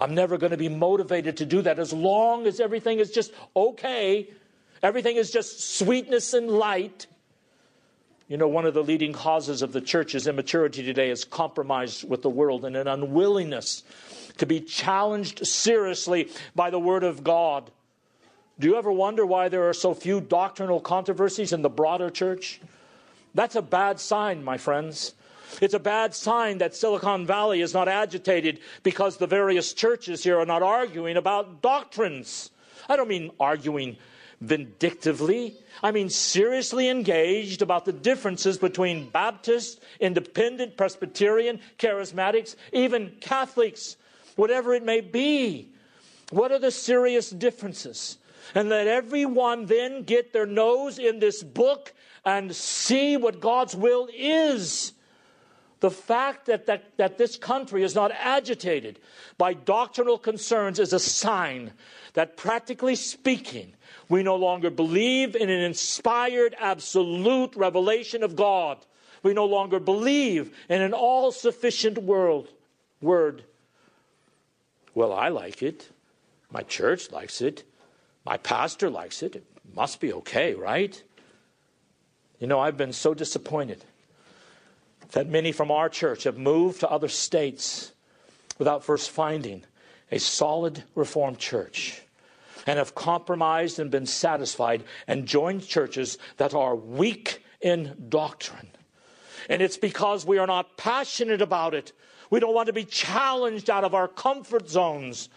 I'm 0.00 0.14
never 0.14 0.36
going 0.36 0.50
to 0.50 0.58
be 0.58 0.68
motivated 0.68 1.38
to 1.38 1.46
do 1.46 1.62
that 1.62 1.78
as 1.78 1.92
long 1.92 2.46
as 2.46 2.60
everything 2.60 2.98
is 2.98 3.10
just 3.10 3.32
okay. 3.56 4.28
Everything 4.82 5.16
is 5.16 5.30
just 5.30 5.78
sweetness 5.78 6.34
and 6.34 6.50
light. 6.50 7.06
You 8.28 8.36
know, 8.36 8.46
one 8.46 8.64
of 8.64 8.74
the 8.74 8.82
leading 8.82 9.12
causes 9.12 9.62
of 9.62 9.72
the 9.72 9.80
church's 9.80 10.26
immaturity 10.26 10.82
today 10.82 11.10
is 11.10 11.24
compromise 11.24 12.04
with 12.04 12.22
the 12.22 12.30
world 12.30 12.64
and 12.64 12.76
an 12.76 12.86
unwillingness 12.86 13.82
to 14.36 14.46
be 14.46 14.60
challenged 14.60 15.46
seriously 15.46 16.28
by 16.54 16.70
the 16.70 16.78
Word 16.78 17.04
of 17.04 17.24
God. 17.24 17.70
Do 18.60 18.68
you 18.68 18.76
ever 18.76 18.92
wonder 18.92 19.24
why 19.24 19.48
there 19.48 19.66
are 19.70 19.72
so 19.72 19.94
few 19.94 20.20
doctrinal 20.20 20.80
controversies 20.80 21.54
in 21.54 21.62
the 21.62 21.70
broader 21.70 22.10
church? 22.10 22.60
That's 23.34 23.56
a 23.56 23.62
bad 23.62 23.98
sign, 23.98 24.44
my 24.44 24.58
friends. 24.58 25.14
It's 25.62 25.72
a 25.72 25.78
bad 25.78 26.14
sign 26.14 26.58
that 26.58 26.76
Silicon 26.76 27.24
Valley 27.24 27.62
is 27.62 27.72
not 27.72 27.88
agitated 27.88 28.60
because 28.82 29.16
the 29.16 29.26
various 29.26 29.72
churches 29.72 30.22
here 30.22 30.38
are 30.38 30.44
not 30.44 30.62
arguing 30.62 31.16
about 31.16 31.62
doctrines. 31.62 32.50
I 32.86 32.96
don't 32.96 33.08
mean 33.08 33.30
arguing 33.40 33.96
vindictively. 34.42 35.56
I 35.82 35.90
mean 35.90 36.10
seriously 36.10 36.90
engaged 36.90 37.62
about 37.62 37.86
the 37.86 37.94
differences 37.94 38.58
between 38.58 39.08
Baptist, 39.08 39.80
Independent, 40.00 40.76
Presbyterian, 40.76 41.60
Charismatics, 41.78 42.56
even 42.74 43.16
Catholics, 43.22 43.96
whatever 44.36 44.74
it 44.74 44.84
may 44.84 45.00
be. 45.00 45.70
What 46.30 46.52
are 46.52 46.58
the 46.58 46.70
serious 46.70 47.30
differences? 47.30 48.18
And 48.54 48.68
let 48.68 48.86
everyone 48.86 49.66
then 49.66 50.02
get 50.02 50.32
their 50.32 50.46
nose 50.46 50.98
in 50.98 51.18
this 51.18 51.42
book 51.42 51.92
and 52.24 52.54
see 52.54 53.16
what 53.16 53.40
God's 53.40 53.76
will 53.76 54.08
is. 54.12 54.92
The 55.80 55.90
fact 55.90 56.46
that, 56.46 56.66
that, 56.66 56.96
that 56.98 57.16
this 57.16 57.36
country 57.36 57.82
is 57.82 57.94
not 57.94 58.12
agitated 58.12 59.00
by 59.38 59.54
doctrinal 59.54 60.18
concerns 60.18 60.78
is 60.78 60.92
a 60.92 60.98
sign 60.98 61.72
that, 62.12 62.36
practically 62.36 62.96
speaking, 62.96 63.72
we 64.08 64.22
no 64.22 64.36
longer 64.36 64.68
believe 64.68 65.34
in 65.34 65.48
an 65.48 65.60
inspired, 65.60 66.54
absolute 66.58 67.56
revelation 67.56 68.22
of 68.22 68.36
God. 68.36 68.78
We 69.22 69.32
no 69.32 69.46
longer 69.46 69.80
believe 69.80 70.54
in 70.68 70.82
an 70.82 70.92
all 70.92 71.32
sufficient 71.32 71.98
world, 71.98 72.48
word. 73.00 73.44
Well, 74.94 75.12
I 75.12 75.28
like 75.28 75.62
it. 75.62 75.90
My 76.50 76.62
church 76.62 77.10
likes 77.10 77.40
it. 77.40 77.64
My 78.30 78.36
pastor 78.36 78.88
likes 78.88 79.24
it. 79.24 79.34
It 79.34 79.44
must 79.74 79.98
be 79.98 80.12
okay, 80.12 80.54
right? 80.54 81.02
You 82.38 82.46
know, 82.46 82.60
I've 82.60 82.76
been 82.76 82.92
so 82.92 83.12
disappointed 83.12 83.84
that 85.10 85.28
many 85.28 85.50
from 85.50 85.72
our 85.72 85.88
church 85.88 86.22
have 86.22 86.38
moved 86.38 86.78
to 86.80 86.88
other 86.88 87.08
states 87.08 87.92
without 88.56 88.84
first 88.84 89.10
finding 89.10 89.64
a 90.12 90.20
solid 90.20 90.84
Reformed 90.94 91.38
church. 91.38 92.02
and 92.66 92.78
have 92.78 92.94
compromised 92.94 93.78
and 93.78 93.90
been 93.90 94.06
satisfied 94.06 94.84
and 95.08 95.26
joined 95.26 95.66
churches 95.66 96.18
that 96.36 96.54
are 96.54 96.76
weak 96.76 97.44
in 97.60 97.96
doctrine. 98.08 98.68
And 99.48 99.62
it's 99.62 99.76
because 99.76 100.26
we 100.26 100.38
are 100.38 100.46
not 100.46 100.76
passionate 100.76 101.42
about 101.42 101.74
it. 101.74 101.92
We 102.30 102.38
don't 102.38 102.54
want 102.54 102.66
to 102.66 102.72
be 102.72 102.84
challenged 102.84 103.70
out 103.70 103.82
of 103.82 103.94
our 103.94 104.06
comfort 104.06 104.68
zones. 104.68 105.28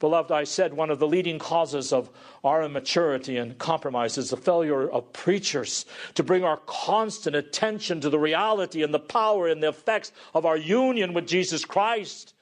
Beloved, 0.00 0.32
I 0.32 0.44
said 0.44 0.72
one 0.72 0.88
of 0.88 0.98
the 0.98 1.06
leading 1.06 1.38
causes 1.38 1.92
of 1.92 2.08
our 2.42 2.62
immaturity 2.62 3.36
and 3.36 3.58
compromise 3.58 4.16
is 4.16 4.30
the 4.30 4.36
failure 4.38 4.88
of 4.88 5.12
preachers 5.12 5.84
to 6.14 6.22
bring 6.22 6.42
our 6.42 6.56
constant 6.64 7.36
attention 7.36 8.00
to 8.00 8.08
the 8.08 8.18
reality 8.18 8.82
and 8.82 8.94
the 8.94 8.98
power 8.98 9.46
and 9.46 9.62
the 9.62 9.68
effects 9.68 10.10
of 10.32 10.46
our 10.46 10.56
union 10.56 11.12
with 11.12 11.28
Jesus 11.28 11.66
Christ. 11.66 12.32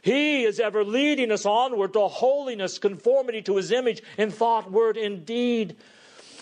He 0.00 0.44
is 0.44 0.60
ever 0.60 0.84
leading 0.84 1.32
us 1.32 1.44
onward 1.44 1.92
to 1.94 2.06
holiness, 2.06 2.78
conformity 2.78 3.42
to 3.42 3.56
his 3.56 3.72
image 3.72 4.00
in 4.16 4.30
thought, 4.30 4.70
word, 4.70 4.96
and 4.96 5.26
deed. 5.26 5.74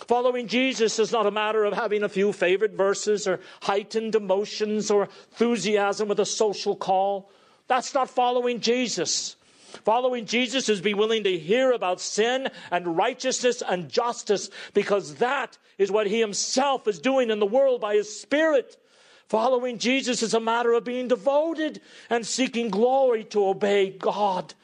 Following 0.08 0.46
Jesus 0.46 0.98
is 0.98 1.10
not 1.10 1.26
a 1.26 1.30
matter 1.30 1.64
of 1.64 1.72
having 1.72 2.02
a 2.02 2.08
few 2.10 2.34
favorite 2.34 2.74
verses 2.74 3.26
or 3.26 3.40
heightened 3.62 4.14
emotions 4.14 4.90
or 4.90 5.04
enthusiasm 5.30 6.06
with 6.06 6.20
a 6.20 6.26
social 6.26 6.76
call. 6.76 7.30
That's 7.66 7.94
not 7.94 8.10
following 8.10 8.60
Jesus. 8.60 9.36
Following 9.84 10.26
Jesus 10.26 10.68
is 10.68 10.80
be 10.80 10.94
willing 10.94 11.24
to 11.24 11.38
hear 11.38 11.72
about 11.72 12.00
sin 12.00 12.48
and 12.70 12.96
righteousness 12.96 13.62
and 13.66 13.88
justice 13.88 14.50
because 14.74 15.16
that 15.16 15.58
is 15.78 15.90
what 15.90 16.06
he 16.06 16.20
himself 16.20 16.88
is 16.88 16.98
doing 16.98 17.30
in 17.30 17.38
the 17.38 17.46
world 17.46 17.80
by 17.80 17.94
his 17.94 18.20
spirit. 18.20 18.76
Following 19.28 19.78
Jesus 19.78 20.22
is 20.22 20.34
a 20.34 20.40
matter 20.40 20.72
of 20.72 20.84
being 20.84 21.08
devoted 21.08 21.80
and 22.08 22.24
seeking 22.24 22.70
glory 22.70 23.24
to 23.24 23.46
obey 23.46 23.90
God. 23.90 24.54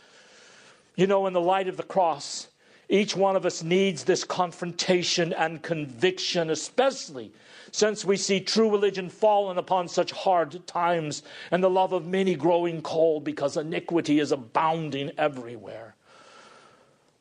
You 0.95 1.07
know, 1.07 1.26
in 1.26 1.33
the 1.33 1.40
light 1.40 1.69
of 1.69 1.76
the 1.76 1.83
cross, 1.83 2.49
each 2.93 3.17
one 3.17 3.37
of 3.37 3.47
us 3.47 3.63
needs 3.63 4.05
this 4.05 4.23
confrontation 4.23 5.33
and 5.33 5.63
conviction, 5.63 6.51
especially 6.51 7.33
since 7.71 8.05
we 8.05 8.19
see 8.19 8.39
true 8.39 8.71
religion 8.71 9.09
fallen 9.09 9.57
upon 9.57 9.89
such 9.89 10.13
hard 10.13 10.67
times 10.67 11.23
and 11.51 11.65
the 11.65 11.71
love 11.71 11.95
of 11.95 12.07
many 12.07 12.35
growing 12.35 12.83
cold 12.83 13.25
because 13.25 13.57
iniquity 13.57 14.21
is 14.21 14.31
abounding 14.31 15.11
everywhere. 15.17 15.95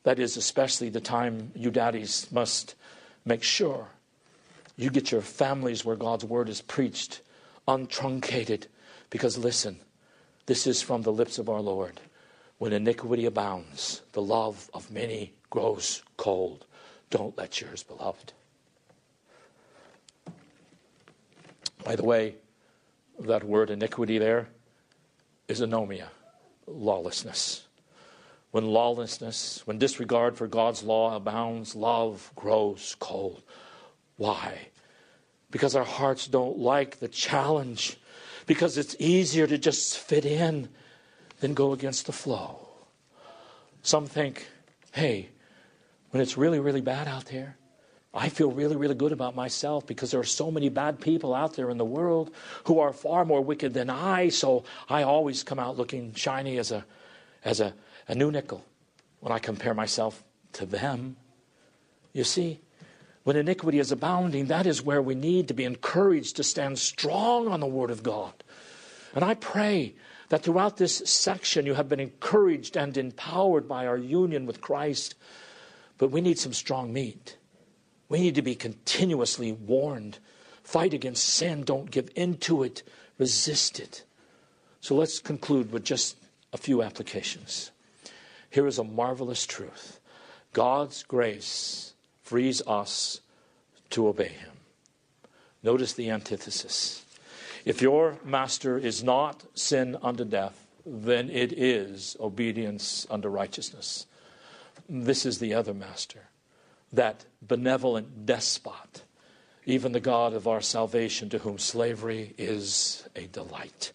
That 0.03 0.19
is 0.19 0.35
especially 0.35 0.89
the 0.89 0.99
time 0.99 1.53
you 1.55 1.71
daddies 1.71 2.29
must 2.33 2.75
make 3.23 3.41
sure 3.41 3.87
you 4.75 4.89
get 4.89 5.09
your 5.09 5.21
families 5.21 5.85
where 5.85 5.95
God's 5.95 6.25
word 6.25 6.49
is 6.49 6.59
preached, 6.59 7.21
untruncated. 7.65 8.67
Because 9.09 9.37
listen, 9.37 9.79
this 10.47 10.67
is 10.67 10.81
from 10.81 11.03
the 11.03 11.13
lips 11.13 11.37
of 11.39 11.47
our 11.47 11.61
Lord. 11.61 12.01
When 12.61 12.73
iniquity 12.73 13.25
abounds, 13.25 14.03
the 14.11 14.21
love 14.21 14.69
of 14.71 14.91
many 14.91 15.33
grows 15.49 16.03
cold. 16.15 16.67
Don't 17.09 17.35
let 17.35 17.59
yours, 17.59 17.81
beloved. 17.81 18.33
By 21.83 21.95
the 21.95 22.03
way, 22.03 22.35
that 23.19 23.43
word 23.43 23.71
iniquity 23.71 24.19
there 24.19 24.49
is 25.47 25.59
anomia, 25.59 26.09
lawlessness. 26.67 27.65
When 28.51 28.67
lawlessness, 28.67 29.65
when 29.65 29.79
disregard 29.79 30.37
for 30.37 30.45
God's 30.45 30.83
law 30.83 31.15
abounds, 31.15 31.75
love 31.75 32.31
grows 32.35 32.95
cold. 32.99 33.41
Why? 34.17 34.67
Because 35.49 35.75
our 35.75 35.83
hearts 35.83 36.27
don't 36.27 36.59
like 36.59 36.99
the 36.99 37.07
challenge, 37.07 37.97
because 38.45 38.77
it's 38.77 38.95
easier 38.99 39.47
to 39.47 39.57
just 39.57 39.97
fit 39.97 40.25
in 40.25 40.69
than 41.41 41.53
go 41.53 41.73
against 41.73 42.05
the 42.05 42.11
flow. 42.13 42.67
Some 43.81 44.05
think, 44.05 44.47
hey, 44.93 45.29
when 46.11 46.21
it's 46.21 46.37
really, 46.37 46.59
really 46.59 46.81
bad 46.81 47.07
out 47.07 47.25
there, 47.25 47.57
I 48.13 48.29
feel 48.29 48.51
really, 48.51 48.75
really 48.75 48.95
good 48.95 49.11
about 49.11 49.35
myself 49.35 49.87
because 49.87 50.11
there 50.11 50.19
are 50.19 50.25
so 50.25 50.51
many 50.51 50.69
bad 50.69 50.99
people 50.99 51.33
out 51.33 51.55
there 51.55 51.69
in 51.69 51.77
the 51.77 51.85
world 51.85 52.31
who 52.65 52.79
are 52.79 52.93
far 52.93 53.25
more 53.25 53.41
wicked 53.41 53.73
than 53.73 53.89
I. 53.89 54.29
So 54.29 54.65
I 54.89 55.03
always 55.03 55.43
come 55.43 55.59
out 55.59 55.77
looking 55.77 56.13
shiny 56.13 56.57
as 56.57 56.71
a, 56.71 56.85
as 57.43 57.59
a, 57.59 57.73
a 58.07 58.15
new 58.15 58.31
nickel 58.31 58.65
when 59.21 59.31
I 59.31 59.39
compare 59.39 59.73
myself 59.73 60.23
to 60.53 60.65
them. 60.65 61.15
You 62.11 62.25
see, 62.25 62.59
when 63.23 63.37
iniquity 63.37 63.79
is 63.79 63.91
abounding, 63.91 64.47
that 64.47 64.67
is 64.67 64.81
where 64.81 65.01
we 65.01 65.15
need 65.15 65.47
to 65.47 65.53
be 65.53 65.63
encouraged 65.63 66.35
to 66.35 66.43
stand 66.43 66.79
strong 66.79 67.47
on 67.47 67.61
the 67.61 67.65
Word 67.65 67.91
of 67.91 68.03
God. 68.03 68.33
And 69.15 69.23
I 69.23 69.35
pray 69.35 69.95
that 70.31 70.43
throughout 70.43 70.77
this 70.77 70.99
section 70.99 71.65
you 71.65 71.73
have 71.73 71.89
been 71.89 71.99
encouraged 71.99 72.77
and 72.77 72.95
empowered 72.95 73.67
by 73.67 73.85
our 73.85 73.97
union 73.97 74.45
with 74.45 74.61
Christ. 74.61 75.13
But 75.97 76.11
we 76.11 76.21
need 76.21 76.39
some 76.39 76.53
strong 76.53 76.93
meat. 76.93 77.35
We 78.07 78.21
need 78.21 78.35
to 78.35 78.41
be 78.41 78.55
continuously 78.55 79.51
warned. 79.51 80.19
Fight 80.63 80.93
against 80.93 81.25
sin. 81.25 81.63
Don't 81.63 81.91
give 81.91 82.09
in 82.15 82.37
to 82.37 82.63
it. 82.63 82.81
Resist 83.17 83.77
it. 83.77 84.05
So 84.79 84.95
let's 84.95 85.19
conclude 85.19 85.73
with 85.73 85.83
just 85.83 86.15
a 86.53 86.57
few 86.57 86.81
applications. 86.81 87.71
Here 88.49 88.67
is 88.67 88.79
a 88.79 88.85
marvelous 88.85 89.45
truth 89.45 89.99
God's 90.53 91.03
grace 91.03 91.91
frees 92.23 92.61
us 92.65 93.19
to 93.89 94.07
obey 94.07 94.29
Him. 94.29 94.51
Notice 95.61 95.91
the 95.91 96.09
antithesis. 96.09 97.03
If 97.65 97.81
your 97.81 98.17
master 98.23 98.77
is 98.77 99.03
not 99.03 99.43
sin 99.53 99.97
unto 100.01 100.25
death, 100.25 100.67
then 100.85 101.29
it 101.29 101.53
is 101.53 102.17
obedience 102.19 103.05
unto 103.09 103.27
righteousness. 103.27 104.07
This 104.89 105.25
is 105.25 105.39
the 105.39 105.53
other 105.53 105.73
master 105.73 106.29
that 106.91 107.25
benevolent 107.41 108.25
despot, 108.25 109.03
even 109.65 109.91
the 109.91 109.99
God 109.99 110.33
of 110.33 110.47
our 110.47 110.61
salvation, 110.61 111.29
to 111.29 111.37
whom 111.37 111.57
slavery 111.57 112.33
is 112.37 113.07
a 113.15 113.27
delight. 113.27 113.91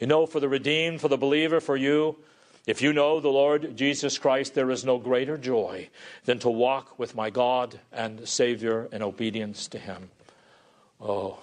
You 0.00 0.06
know, 0.06 0.26
for 0.26 0.40
the 0.40 0.48
redeemed, 0.48 1.00
for 1.00 1.08
the 1.08 1.18
believer, 1.18 1.60
for 1.60 1.76
you, 1.76 2.16
if 2.66 2.80
you 2.80 2.92
know 2.92 3.18
the 3.18 3.28
Lord 3.28 3.76
Jesus 3.76 4.18
Christ, 4.18 4.54
there 4.54 4.70
is 4.70 4.84
no 4.84 4.98
greater 4.98 5.36
joy 5.36 5.88
than 6.24 6.38
to 6.40 6.48
walk 6.48 6.98
with 6.98 7.16
my 7.16 7.28
God 7.28 7.80
and 7.92 8.26
Savior 8.28 8.88
in 8.92 9.02
obedience 9.02 9.66
to 9.68 9.78
Him. 9.78 10.10
Oh, 11.00 11.40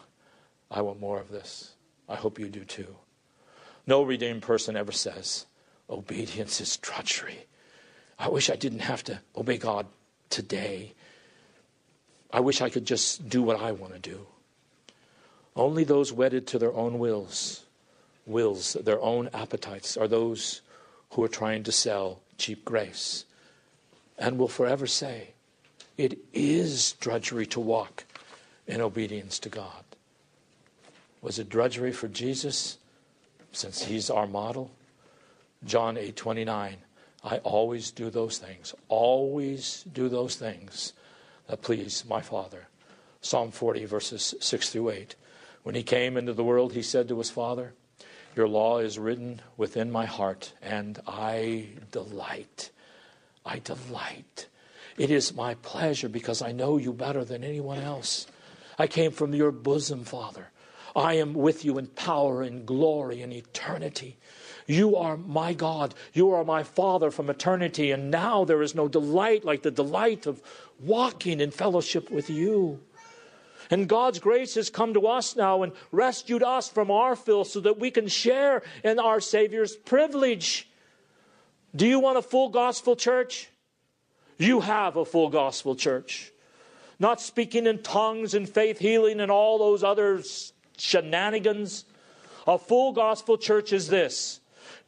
I 0.71 0.82
want 0.82 0.99
more 0.99 1.19
of 1.19 1.29
this. 1.29 1.73
I 2.08 2.15
hope 2.15 2.39
you 2.39 2.47
do 2.47 2.63
too. 2.63 2.95
No 3.88 4.03
redeemed 4.03 4.41
person 4.41 4.75
ever 4.75 4.91
says, 4.91 5.45
obedience 5.89 6.62
is 6.62 6.77
drudgery. 6.77 7.45
I 8.17 8.29
wish 8.29 8.49
I 8.49 8.55
didn't 8.55 8.79
have 8.79 9.03
to 9.05 9.21
obey 9.36 9.58
God 9.58 9.88
today. 10.29 10.93
I 12.32 12.41
wish 12.41 12.62
I 12.62 12.69
could 12.69 12.86
just 12.86 13.29
do 13.29 13.41
what 13.41 13.60
I 13.60 13.71
want 13.71 13.93
to 13.93 13.99
do. 13.99 14.27
Only 15.55 15.84
those 15.84 16.13
wedded 16.13 16.45
to 16.47 16.60
their 16.60 16.73
own 16.73 16.99
wills, 16.99 17.65
wills, 18.25 18.73
their 18.73 19.01
own 19.01 19.29
appetites, 19.34 19.97
are 19.97 20.08
those 20.08 20.62
who 21.12 21.23
are 21.23 21.29
trying 21.29 21.63
to 21.63 21.71
sell 21.71 22.19
cheap 22.38 22.63
grace 22.63 23.25
and 24.17 24.38
will 24.38 24.47
forever 24.47 24.86
say, 24.86 25.29
it 25.97 26.19
is 26.34 26.93
drudgery 26.93 27.45
to 27.47 27.60
walk 27.60 28.05
in 28.67 28.82
obedience 28.82 29.39
to 29.39 29.49
God. 29.49 29.84
Was 31.21 31.39
it 31.39 31.49
drudgery 31.49 31.91
for 31.91 32.08
Jesus 32.08 32.77
since 33.51 33.84
he's 33.84 34.10
our 34.10 34.27
model? 34.27 34.71
John 35.65 35.97
8 35.97 36.15
29. 36.15 36.77
I 37.23 37.38
always 37.39 37.91
do 37.91 38.10
those 38.10 38.38
things, 38.38 38.73
always 38.88 39.84
do 39.91 40.08
those 40.08 40.36
things 40.36 40.93
that 41.47 41.62
please 41.62 42.05
my 42.08 42.21
Father. 42.21 42.67
Psalm 43.21 43.51
40, 43.51 43.84
verses 43.86 44.36
6 44.39 44.69
through 44.69 44.91
8. 44.91 45.15
When 45.63 45.75
he 45.75 45.84
came 45.84 46.15
into 46.15 46.34
the 46.34 46.43
world, 46.43 46.71
he 46.71 46.82
said 46.82 47.10
to 47.10 47.17
his 47.17 47.29
Father, 47.29 47.73
Your 48.36 48.47
law 48.47 48.77
is 48.77 48.97
written 48.97 49.41
within 49.58 49.91
my 49.91 50.05
heart, 50.05 50.53
and 50.62 51.01
I 51.05 51.67
delight. 51.91 52.69
I 53.45 53.60
delight. 53.60 54.47
It 54.97 55.12
is 55.12 55.36
my 55.36 55.55
pleasure 55.55 56.08
because 56.08 56.41
I 56.41 56.53
know 56.53 56.77
you 56.77 56.93
better 56.93 57.25
than 57.25 57.43
anyone 57.43 57.79
else. 57.79 58.27
I 58.77 58.88
came 58.88 59.12
from 59.12 59.34
your 59.34 59.51
bosom, 59.51 60.05
Father. 60.05 60.51
I 60.95 61.15
am 61.15 61.34
with 61.34 61.65
you 61.65 61.78
in 61.78 61.88
power 61.88 62.41
and 62.41 62.65
glory 62.65 63.21
and 63.21 63.34
eternity. 63.34 64.17
You 64.67 64.95
are 64.95 65.17
my 65.17 65.54
God. 65.54 65.95
You 66.13 66.32
are 66.32 66.43
my 66.43 66.63
Father 66.63 67.10
from 67.12 67.30
eternity. 67.30 67.91
And 67.91 68.12
now 68.12 68.45
there 68.45 68.62
is 68.62 68.75
no 68.75 68.88
delight 68.88 69.43
like 69.43 69.63
the 69.63 69.71
delight 69.71 70.28
of 70.28 70.41
walking 70.80 71.39
in 71.41 71.52
fellowship 71.52 72.12
with 72.12 72.30
you. 72.30 72.80
And 73.71 73.88
God's 73.88 74.19
grace 74.19 74.56
has 74.56 74.69
come 74.69 74.93
to 74.93 75.08
us 75.08 75.36
now 75.36 75.63
and 75.63 75.73
rescued 75.91 76.43
us 76.43 76.69
from 76.69 76.89
our 76.89 77.15
filth 77.15 77.49
so 77.49 77.60
that 77.62 77.80
we 77.80 77.91
can 77.91 78.08
share 78.08 78.63
in 78.84 78.99
our 78.99 79.19
Savior's 79.19 79.75
privilege. 79.75 80.67
Do 81.75 81.86
you 81.86 81.99
want 81.99 82.17
a 82.17 82.23
full 82.23 82.49
gospel 82.49 82.95
church? 82.95 83.49
You 84.38 84.62
have 84.62 84.95
a 84.95 85.06
full 85.06 85.30
gospel 85.30 85.75
church. 85.75 86.32
Not 86.99 87.21
speaking 87.21 87.67
in 87.67 87.84
tongues 87.84 88.34
and 88.34 88.47
faith 88.47 88.80
healing 88.80 89.19
and 89.19 89.32
all 89.32 89.58
those 89.58 89.84
other 89.84 90.21
shenanigans. 90.80 91.86
A 92.48 92.58
full 92.58 92.94
gospel 92.94 93.38
church 93.38 93.74
is 93.74 93.88
this 93.88 94.39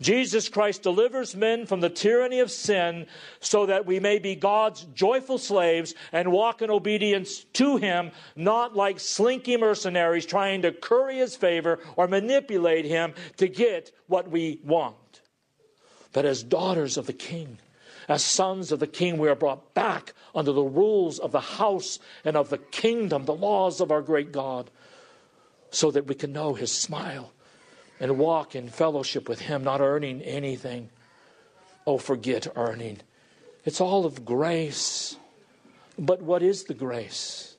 Jesus 0.01 0.49
Christ 0.49 0.81
delivers 0.81 1.35
men 1.35 1.65
from 1.67 1.79
the 1.79 1.89
tyranny 1.89 2.39
of 2.39 2.49
sin 2.49 3.05
so 3.39 3.67
that 3.67 3.85
we 3.85 3.99
may 3.99 4.17
be 4.17 4.35
God's 4.35 4.83
joyful 4.95 5.37
slaves 5.37 5.93
and 6.11 6.31
walk 6.31 6.61
in 6.61 6.71
obedience 6.71 7.43
to 7.53 7.77
Him, 7.77 8.11
not 8.35 8.75
like 8.75 8.99
slinky 8.99 9.57
mercenaries 9.57 10.25
trying 10.25 10.63
to 10.63 10.71
curry 10.71 11.17
His 11.17 11.35
favor 11.35 11.79
or 11.95 12.07
manipulate 12.07 12.85
Him 12.85 13.13
to 13.37 13.47
get 13.47 13.91
what 14.07 14.29
we 14.29 14.59
want. 14.65 14.95
But 16.13 16.25
as 16.25 16.43
daughters 16.43 16.97
of 16.97 17.05
the 17.05 17.13
King, 17.13 17.59
as 18.09 18.23
sons 18.23 18.71
of 18.71 18.79
the 18.79 18.87
King, 18.87 19.19
we 19.19 19.29
are 19.29 19.35
brought 19.35 19.73
back 19.75 20.13
under 20.33 20.51
the 20.51 20.63
rules 20.63 21.19
of 21.19 21.31
the 21.31 21.39
house 21.39 21.99
and 22.25 22.35
of 22.35 22.49
the 22.49 22.57
kingdom, 22.57 23.25
the 23.25 23.33
laws 23.33 23.79
of 23.79 23.91
our 23.91 24.01
great 24.01 24.31
God, 24.31 24.71
so 25.71 25.89
that 25.91 26.05
we 26.05 26.15
can 26.15 26.31
know 26.31 26.53
His 26.53 26.71
smile 26.71 27.31
and 27.99 28.17
walk 28.17 28.55
in 28.55 28.69
fellowship 28.69 29.27
with 29.27 29.39
Him, 29.39 29.63
not 29.63 29.81
earning 29.81 30.21
anything. 30.21 30.89
Oh, 31.87 31.97
forget 31.97 32.47
earning. 32.55 32.99
It's 33.65 33.81
all 33.81 34.05
of 34.05 34.25
grace. 34.25 35.15
But 35.97 36.21
what 36.21 36.43
is 36.43 36.65
the 36.65 36.73
grace? 36.73 37.55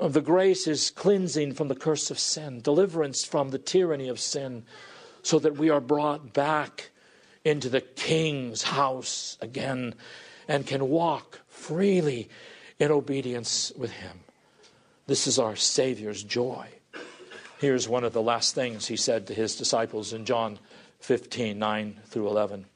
Uh, 0.00 0.08
the 0.08 0.20
grace 0.20 0.66
is 0.66 0.90
cleansing 0.90 1.54
from 1.54 1.68
the 1.68 1.74
curse 1.74 2.10
of 2.10 2.18
sin, 2.18 2.60
deliverance 2.60 3.24
from 3.24 3.50
the 3.50 3.58
tyranny 3.58 4.08
of 4.08 4.20
sin, 4.20 4.64
so 5.22 5.38
that 5.38 5.56
we 5.56 5.70
are 5.70 5.80
brought 5.80 6.32
back 6.32 6.90
into 7.44 7.68
the 7.68 7.80
King's 7.80 8.62
house 8.62 9.36
again 9.40 9.94
and 10.46 10.66
can 10.66 10.88
walk 10.88 11.40
freely 11.48 12.28
in 12.78 12.90
obedience 12.90 13.72
with 13.76 13.90
Him. 13.90 14.20
This 15.06 15.26
is 15.26 15.38
our 15.38 15.56
Savior's 15.56 16.22
joy. 16.22 16.68
Here's 17.58 17.88
one 17.88 18.04
of 18.04 18.12
the 18.12 18.22
last 18.22 18.54
things 18.54 18.86
he 18.86 18.96
said 18.96 19.26
to 19.26 19.34
his 19.34 19.56
disciples 19.56 20.12
in 20.12 20.24
John 20.24 20.60
15 21.00 21.58
9 21.58 22.00
through 22.06 22.28
11. 22.28 22.66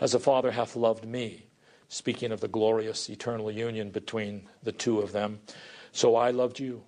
As 0.00 0.12
the 0.12 0.18
Father 0.18 0.52
hath 0.52 0.74
loved 0.74 1.04
me, 1.04 1.44
speaking 1.90 2.32
of 2.32 2.40
the 2.40 2.48
glorious 2.48 3.10
eternal 3.10 3.50
union 3.50 3.90
between 3.90 4.48
the 4.62 4.72
two 4.72 5.00
of 5.00 5.12
them, 5.12 5.40
so 5.92 6.16
I 6.16 6.30
loved 6.30 6.58
you. 6.58 6.82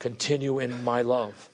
Continue 0.00 0.58
in 0.58 0.82
my 0.82 1.00
love. 1.02 1.48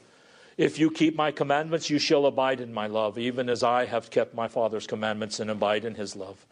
If 0.57 0.79
you 0.79 0.91
keep 0.91 1.17
my 1.17 1.33
commandments, 1.33 1.91
you 1.91 1.99
shall 1.99 2.25
abide 2.25 2.61
in 2.61 2.73
my 2.73 2.87
love, 2.87 3.19
even 3.19 3.51
as 3.51 3.63
I 3.63 3.85
have 3.85 4.11
kept 4.11 4.35
my 4.35 4.49
Father's 4.49 4.87
commandments 4.87 5.39
and 5.39 5.51
abide 5.51 5.85
in 5.85 5.97
his 5.97 6.17
love. 6.17 6.47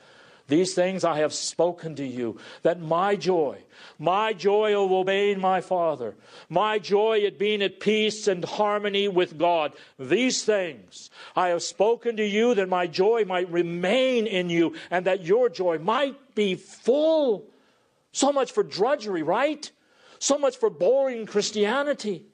These 0.49 0.75
things 0.75 1.05
I 1.05 1.19
have 1.19 1.33
spoken 1.33 1.95
to 1.97 2.05
you, 2.05 2.39
that 2.63 2.81
my 2.81 3.17
joy, 3.17 3.59
my 3.99 4.33
joy 4.33 4.75
of 4.75 4.91
obeying 4.91 5.41
my 5.41 5.61
Father, 5.61 6.15
my 6.49 6.79
joy 6.79 7.25
at 7.25 7.39
being 7.39 7.63
at 7.63 7.81
peace 7.81 8.27
and 8.27 8.45
harmony 8.45 9.09
with 9.09 9.39
God, 9.39 9.73
these 9.99 10.45
things 10.45 11.11
I 11.37 11.49
have 11.49 11.63
spoken 11.63 12.17
to 12.17 12.27
you, 12.27 12.55
that 12.55 12.69
my 12.69 12.87
joy 12.87 13.25
might 13.25 13.51
remain 13.51 14.27
in 14.27 14.51
you, 14.51 14.75
and 14.91 15.07
that 15.07 15.23
your 15.23 15.49
joy 15.49 15.79
might 15.79 16.35
be 16.35 16.57
full. 16.57 17.45
So 18.13 18.33
much 18.33 18.53
for 18.53 18.63
drudgery, 18.63 19.23
right? 19.23 19.71
So 20.19 20.39
much 20.39 20.57
for 20.57 20.71
boring 20.71 21.27
Christianity. 21.27 22.27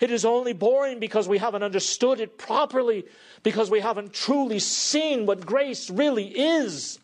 It 0.00 0.10
is 0.10 0.24
only 0.24 0.52
boring 0.52 0.98
because 0.98 1.28
we 1.28 1.38
haven't 1.38 1.62
understood 1.62 2.20
it 2.20 2.38
properly, 2.38 3.04
because 3.42 3.70
we 3.70 3.80
haven't 3.80 4.12
truly 4.12 4.58
seen 4.58 5.26
what 5.26 5.46
grace 5.46 5.88
really 5.90 6.26
is. 6.26 6.98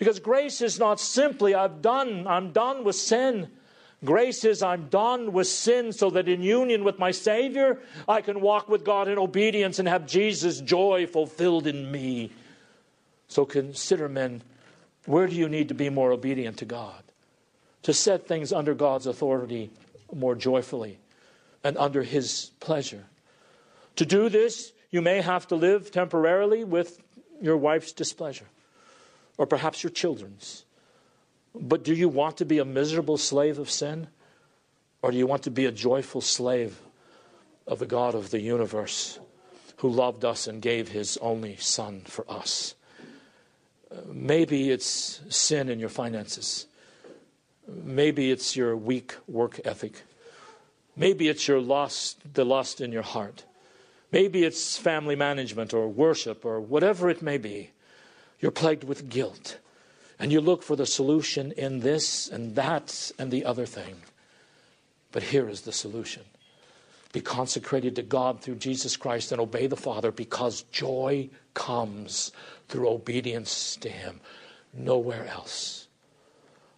Because 0.00 0.18
grace 0.18 0.62
is 0.62 0.78
not 0.78 0.98
simply, 0.98 1.54
I've 1.54 1.82
done, 1.82 2.26
I'm 2.26 2.52
done 2.52 2.84
with 2.84 2.96
sin. 2.96 3.50
Grace 4.02 4.46
is, 4.46 4.62
I'm 4.62 4.88
done 4.88 5.34
with 5.34 5.46
sin 5.46 5.92
so 5.92 6.08
that 6.08 6.26
in 6.26 6.40
union 6.42 6.84
with 6.84 6.98
my 6.98 7.10
Savior, 7.10 7.78
I 8.08 8.22
can 8.22 8.40
walk 8.40 8.66
with 8.66 8.82
God 8.82 9.08
in 9.08 9.18
obedience 9.18 9.78
and 9.78 9.86
have 9.86 10.06
Jesus' 10.06 10.62
joy 10.62 11.06
fulfilled 11.06 11.66
in 11.66 11.92
me. 11.92 12.32
So 13.28 13.44
consider, 13.44 14.08
men, 14.08 14.42
where 15.04 15.26
do 15.26 15.34
you 15.34 15.50
need 15.50 15.68
to 15.68 15.74
be 15.74 15.90
more 15.90 16.12
obedient 16.12 16.56
to 16.58 16.64
God? 16.64 17.02
To 17.82 17.92
set 17.92 18.26
things 18.26 18.54
under 18.54 18.74
God's 18.74 19.06
authority 19.06 19.70
more 20.14 20.34
joyfully 20.34 20.98
and 21.62 21.76
under 21.76 22.04
His 22.04 22.52
pleasure. 22.58 23.04
To 23.96 24.06
do 24.06 24.30
this, 24.30 24.72
you 24.90 25.02
may 25.02 25.20
have 25.20 25.46
to 25.48 25.56
live 25.56 25.90
temporarily 25.90 26.64
with 26.64 27.02
your 27.42 27.58
wife's 27.58 27.92
displeasure 27.92 28.46
or 29.40 29.46
perhaps 29.46 29.82
your 29.82 29.90
children's. 29.90 30.66
But 31.54 31.82
do 31.82 31.94
you 31.94 32.10
want 32.10 32.36
to 32.36 32.44
be 32.44 32.58
a 32.58 32.64
miserable 32.66 33.16
slave 33.16 33.58
of 33.58 33.70
sin? 33.70 34.08
Or 35.00 35.10
do 35.10 35.16
you 35.16 35.26
want 35.26 35.44
to 35.44 35.50
be 35.50 35.64
a 35.64 35.72
joyful 35.72 36.20
slave 36.20 36.78
of 37.66 37.78
the 37.78 37.86
God 37.86 38.14
of 38.14 38.30
the 38.30 38.40
universe 38.42 39.18
who 39.78 39.88
loved 39.88 40.26
us 40.26 40.46
and 40.46 40.60
gave 40.60 40.88
his 40.88 41.16
only 41.22 41.56
Son 41.56 42.02
for 42.04 42.30
us? 42.30 42.74
Uh, 43.90 44.00
maybe 44.12 44.70
it's 44.70 45.22
sin 45.30 45.70
in 45.70 45.80
your 45.80 45.88
finances. 45.88 46.66
Maybe 47.66 48.30
it's 48.30 48.54
your 48.54 48.76
weak 48.76 49.14
work 49.26 49.58
ethic. 49.64 50.02
Maybe 50.96 51.28
it's 51.28 51.48
your 51.48 51.62
lust, 51.62 52.18
the 52.34 52.44
lust 52.44 52.82
in 52.82 52.92
your 52.92 53.00
heart. 53.00 53.44
Maybe 54.12 54.44
it's 54.44 54.76
family 54.76 55.16
management 55.16 55.72
or 55.72 55.88
worship 55.88 56.44
or 56.44 56.60
whatever 56.60 57.08
it 57.08 57.22
may 57.22 57.38
be. 57.38 57.70
You're 58.40 58.50
plagued 58.50 58.84
with 58.84 59.08
guilt. 59.08 59.58
And 60.18 60.32
you 60.32 60.40
look 60.40 60.62
for 60.62 60.76
the 60.76 60.86
solution 60.86 61.52
in 61.52 61.80
this 61.80 62.28
and 62.28 62.54
that 62.56 63.12
and 63.18 63.30
the 63.30 63.44
other 63.44 63.66
thing. 63.66 63.96
But 65.12 65.24
here 65.24 65.48
is 65.48 65.62
the 65.62 65.72
solution 65.72 66.24
be 67.12 67.20
consecrated 67.20 67.96
to 67.96 68.02
God 68.02 68.40
through 68.40 68.56
Jesus 68.56 68.96
Christ 68.96 69.32
and 69.32 69.40
obey 69.40 69.66
the 69.66 69.76
Father 69.76 70.12
because 70.12 70.62
joy 70.70 71.28
comes 71.54 72.30
through 72.68 72.88
obedience 72.88 73.74
to 73.76 73.88
Him. 73.88 74.20
Nowhere 74.72 75.26
else. 75.26 75.88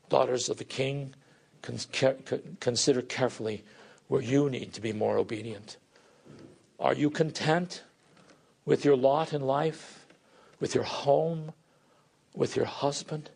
Daughters 0.09 0.48
of 0.48 0.57
the 0.57 0.64
King, 0.64 1.14
consider 1.61 3.03
carefully 3.03 3.62
where 4.09 4.22
you 4.22 4.48
need 4.48 4.72
to 4.72 4.81
be 4.81 4.94
more 4.94 5.18
obedient. 5.18 5.77
Are 6.81 6.94
you 6.94 7.11
content 7.11 7.83
with 8.64 8.87
your 8.87 8.96
lot 8.96 9.35
in 9.35 9.42
life? 9.42 10.02
With 10.62 10.77
your 10.77 10.85
home, 10.85 11.53
with 12.37 12.55
your 12.55 12.66
husband? 12.66 13.29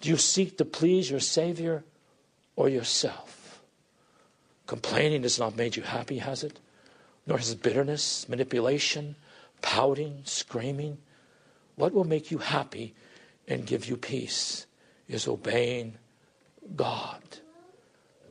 Do 0.00 0.08
you 0.08 0.16
seek 0.16 0.56
to 0.58 0.64
please 0.64 1.10
your 1.10 1.18
Savior 1.18 1.82
or 2.54 2.68
yourself? 2.68 3.60
Complaining 4.68 5.24
has 5.24 5.40
not 5.40 5.56
made 5.56 5.74
you 5.74 5.82
happy, 5.82 6.18
has 6.18 6.44
it? 6.44 6.60
Nor 7.26 7.38
has 7.38 7.52
bitterness, 7.56 8.28
manipulation, 8.28 9.16
pouting, 9.60 10.20
screaming. 10.22 10.98
What 11.74 11.92
will 11.92 12.04
make 12.04 12.30
you 12.30 12.38
happy 12.38 12.94
and 13.48 13.66
give 13.66 13.86
you 13.86 13.96
peace 13.96 14.66
is 15.08 15.26
obeying 15.26 15.98
God. 16.76 17.22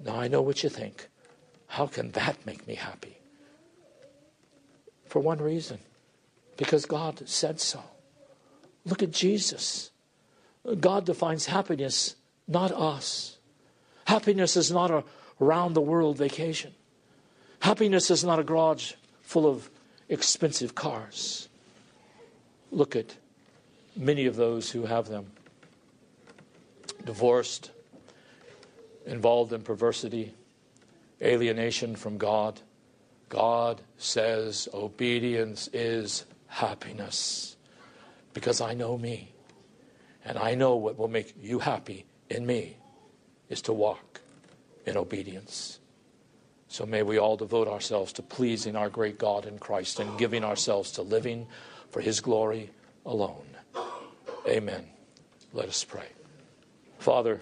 Now 0.05 0.21
I 0.21 0.29
know 0.29 0.41
what 0.41 0.63
you 0.63 0.69
think. 0.69 1.09
How 1.67 1.85
can 1.85 2.11
that 2.11 2.45
make 2.45 2.65
me 2.65 2.75
happy? 2.75 3.17
For 5.09 5.19
one 5.19 5.39
reason 5.39 5.79
because 6.55 6.85
God 6.85 7.27
said 7.27 7.59
so. 7.59 7.83
Look 8.85 9.01
at 9.01 9.11
Jesus. 9.11 9.91
God 10.79 11.05
defines 11.05 11.47
happiness, 11.47 12.15
not 12.47 12.71
us. 12.71 13.37
Happiness 14.05 14.55
is 14.55 14.71
not 14.71 14.91
a 14.91 15.03
round 15.39 15.75
the 15.75 15.81
world 15.81 16.17
vacation. 16.17 16.73
Happiness 17.59 18.11
is 18.11 18.23
not 18.23 18.39
a 18.39 18.43
garage 18.43 18.93
full 19.21 19.47
of 19.47 19.69
expensive 20.07 20.75
cars. 20.75 21.49
Look 22.71 22.95
at 22.95 23.15
many 23.95 24.27
of 24.27 24.35
those 24.35 24.69
who 24.71 24.85
have 24.85 25.07
them 25.07 25.31
divorced, 27.03 27.71
involved 29.05 29.53
in 29.53 29.61
perversity, 29.61 30.33
alienation 31.21 31.95
from 31.95 32.17
God. 32.17 32.61
God 33.29 33.81
says 33.97 34.67
obedience 34.73 35.69
is 35.73 36.25
happiness 36.47 37.54
because 38.35 38.61
I 38.61 38.73
know 38.75 38.97
me. 38.97 39.31
And 40.23 40.37
I 40.37 40.53
know 40.53 40.75
what 40.75 40.99
will 40.99 41.07
make 41.07 41.33
you 41.41 41.59
happy 41.59 42.05
in 42.29 42.45
me 42.45 42.77
is 43.49 43.61
to 43.63 43.73
walk 43.73 44.21
in 44.85 44.97
obedience. 44.97 45.79
So 46.67 46.85
may 46.85 47.01
we 47.01 47.17
all 47.17 47.37
devote 47.37 47.67
ourselves 47.67 48.11
to 48.13 48.21
pleasing 48.21 48.75
our 48.75 48.89
great 48.89 49.17
God 49.17 49.45
in 49.45 49.57
Christ 49.57 49.99
and 49.99 50.19
giving 50.19 50.43
ourselves 50.43 50.91
to 50.93 51.01
living 51.01 51.47
for 51.89 52.01
his 52.01 52.19
glory 52.19 52.71
alone. 53.05 53.47
Amen. 54.47 54.85
Let 55.53 55.69
us 55.69 55.83
pray. 55.83 56.09
Father, 56.99 57.39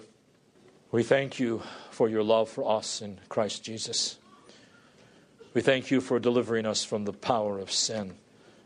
we 0.92 1.02
thank 1.02 1.40
you 1.40 1.62
for 1.90 2.08
your 2.08 2.22
love 2.22 2.48
for 2.48 2.70
us 2.70 3.02
in 3.02 3.18
Christ 3.28 3.64
Jesus. 3.64 4.18
We 5.54 5.60
thank 5.60 5.90
you 5.90 6.00
for 6.00 6.20
delivering 6.20 6.66
us 6.66 6.84
from 6.84 7.04
the 7.04 7.12
power 7.12 7.58
of 7.58 7.72
sin 7.72 8.14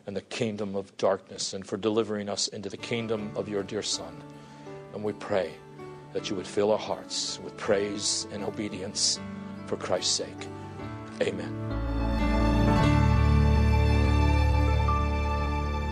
and 0.08 0.16
the 0.16 0.22
kingdom 0.22 0.74
of 0.74 0.96
darkness 0.96 1.52
and 1.52 1.66
for 1.66 1.76
delivering 1.76 2.30
us 2.30 2.48
into 2.48 2.70
the 2.70 2.78
kingdom 2.78 3.30
of 3.36 3.46
your 3.46 3.62
dear 3.62 3.82
Son. 3.82 4.16
And 4.94 5.04
we 5.04 5.12
pray 5.12 5.52
that 6.14 6.30
you 6.30 6.36
would 6.36 6.46
fill 6.46 6.72
our 6.72 6.78
hearts 6.78 7.38
with 7.44 7.54
praise 7.58 8.26
and 8.32 8.42
obedience 8.42 9.20
for 9.66 9.76
Christ's 9.76 10.16
sake. 10.16 10.48
Amen. 11.20 11.77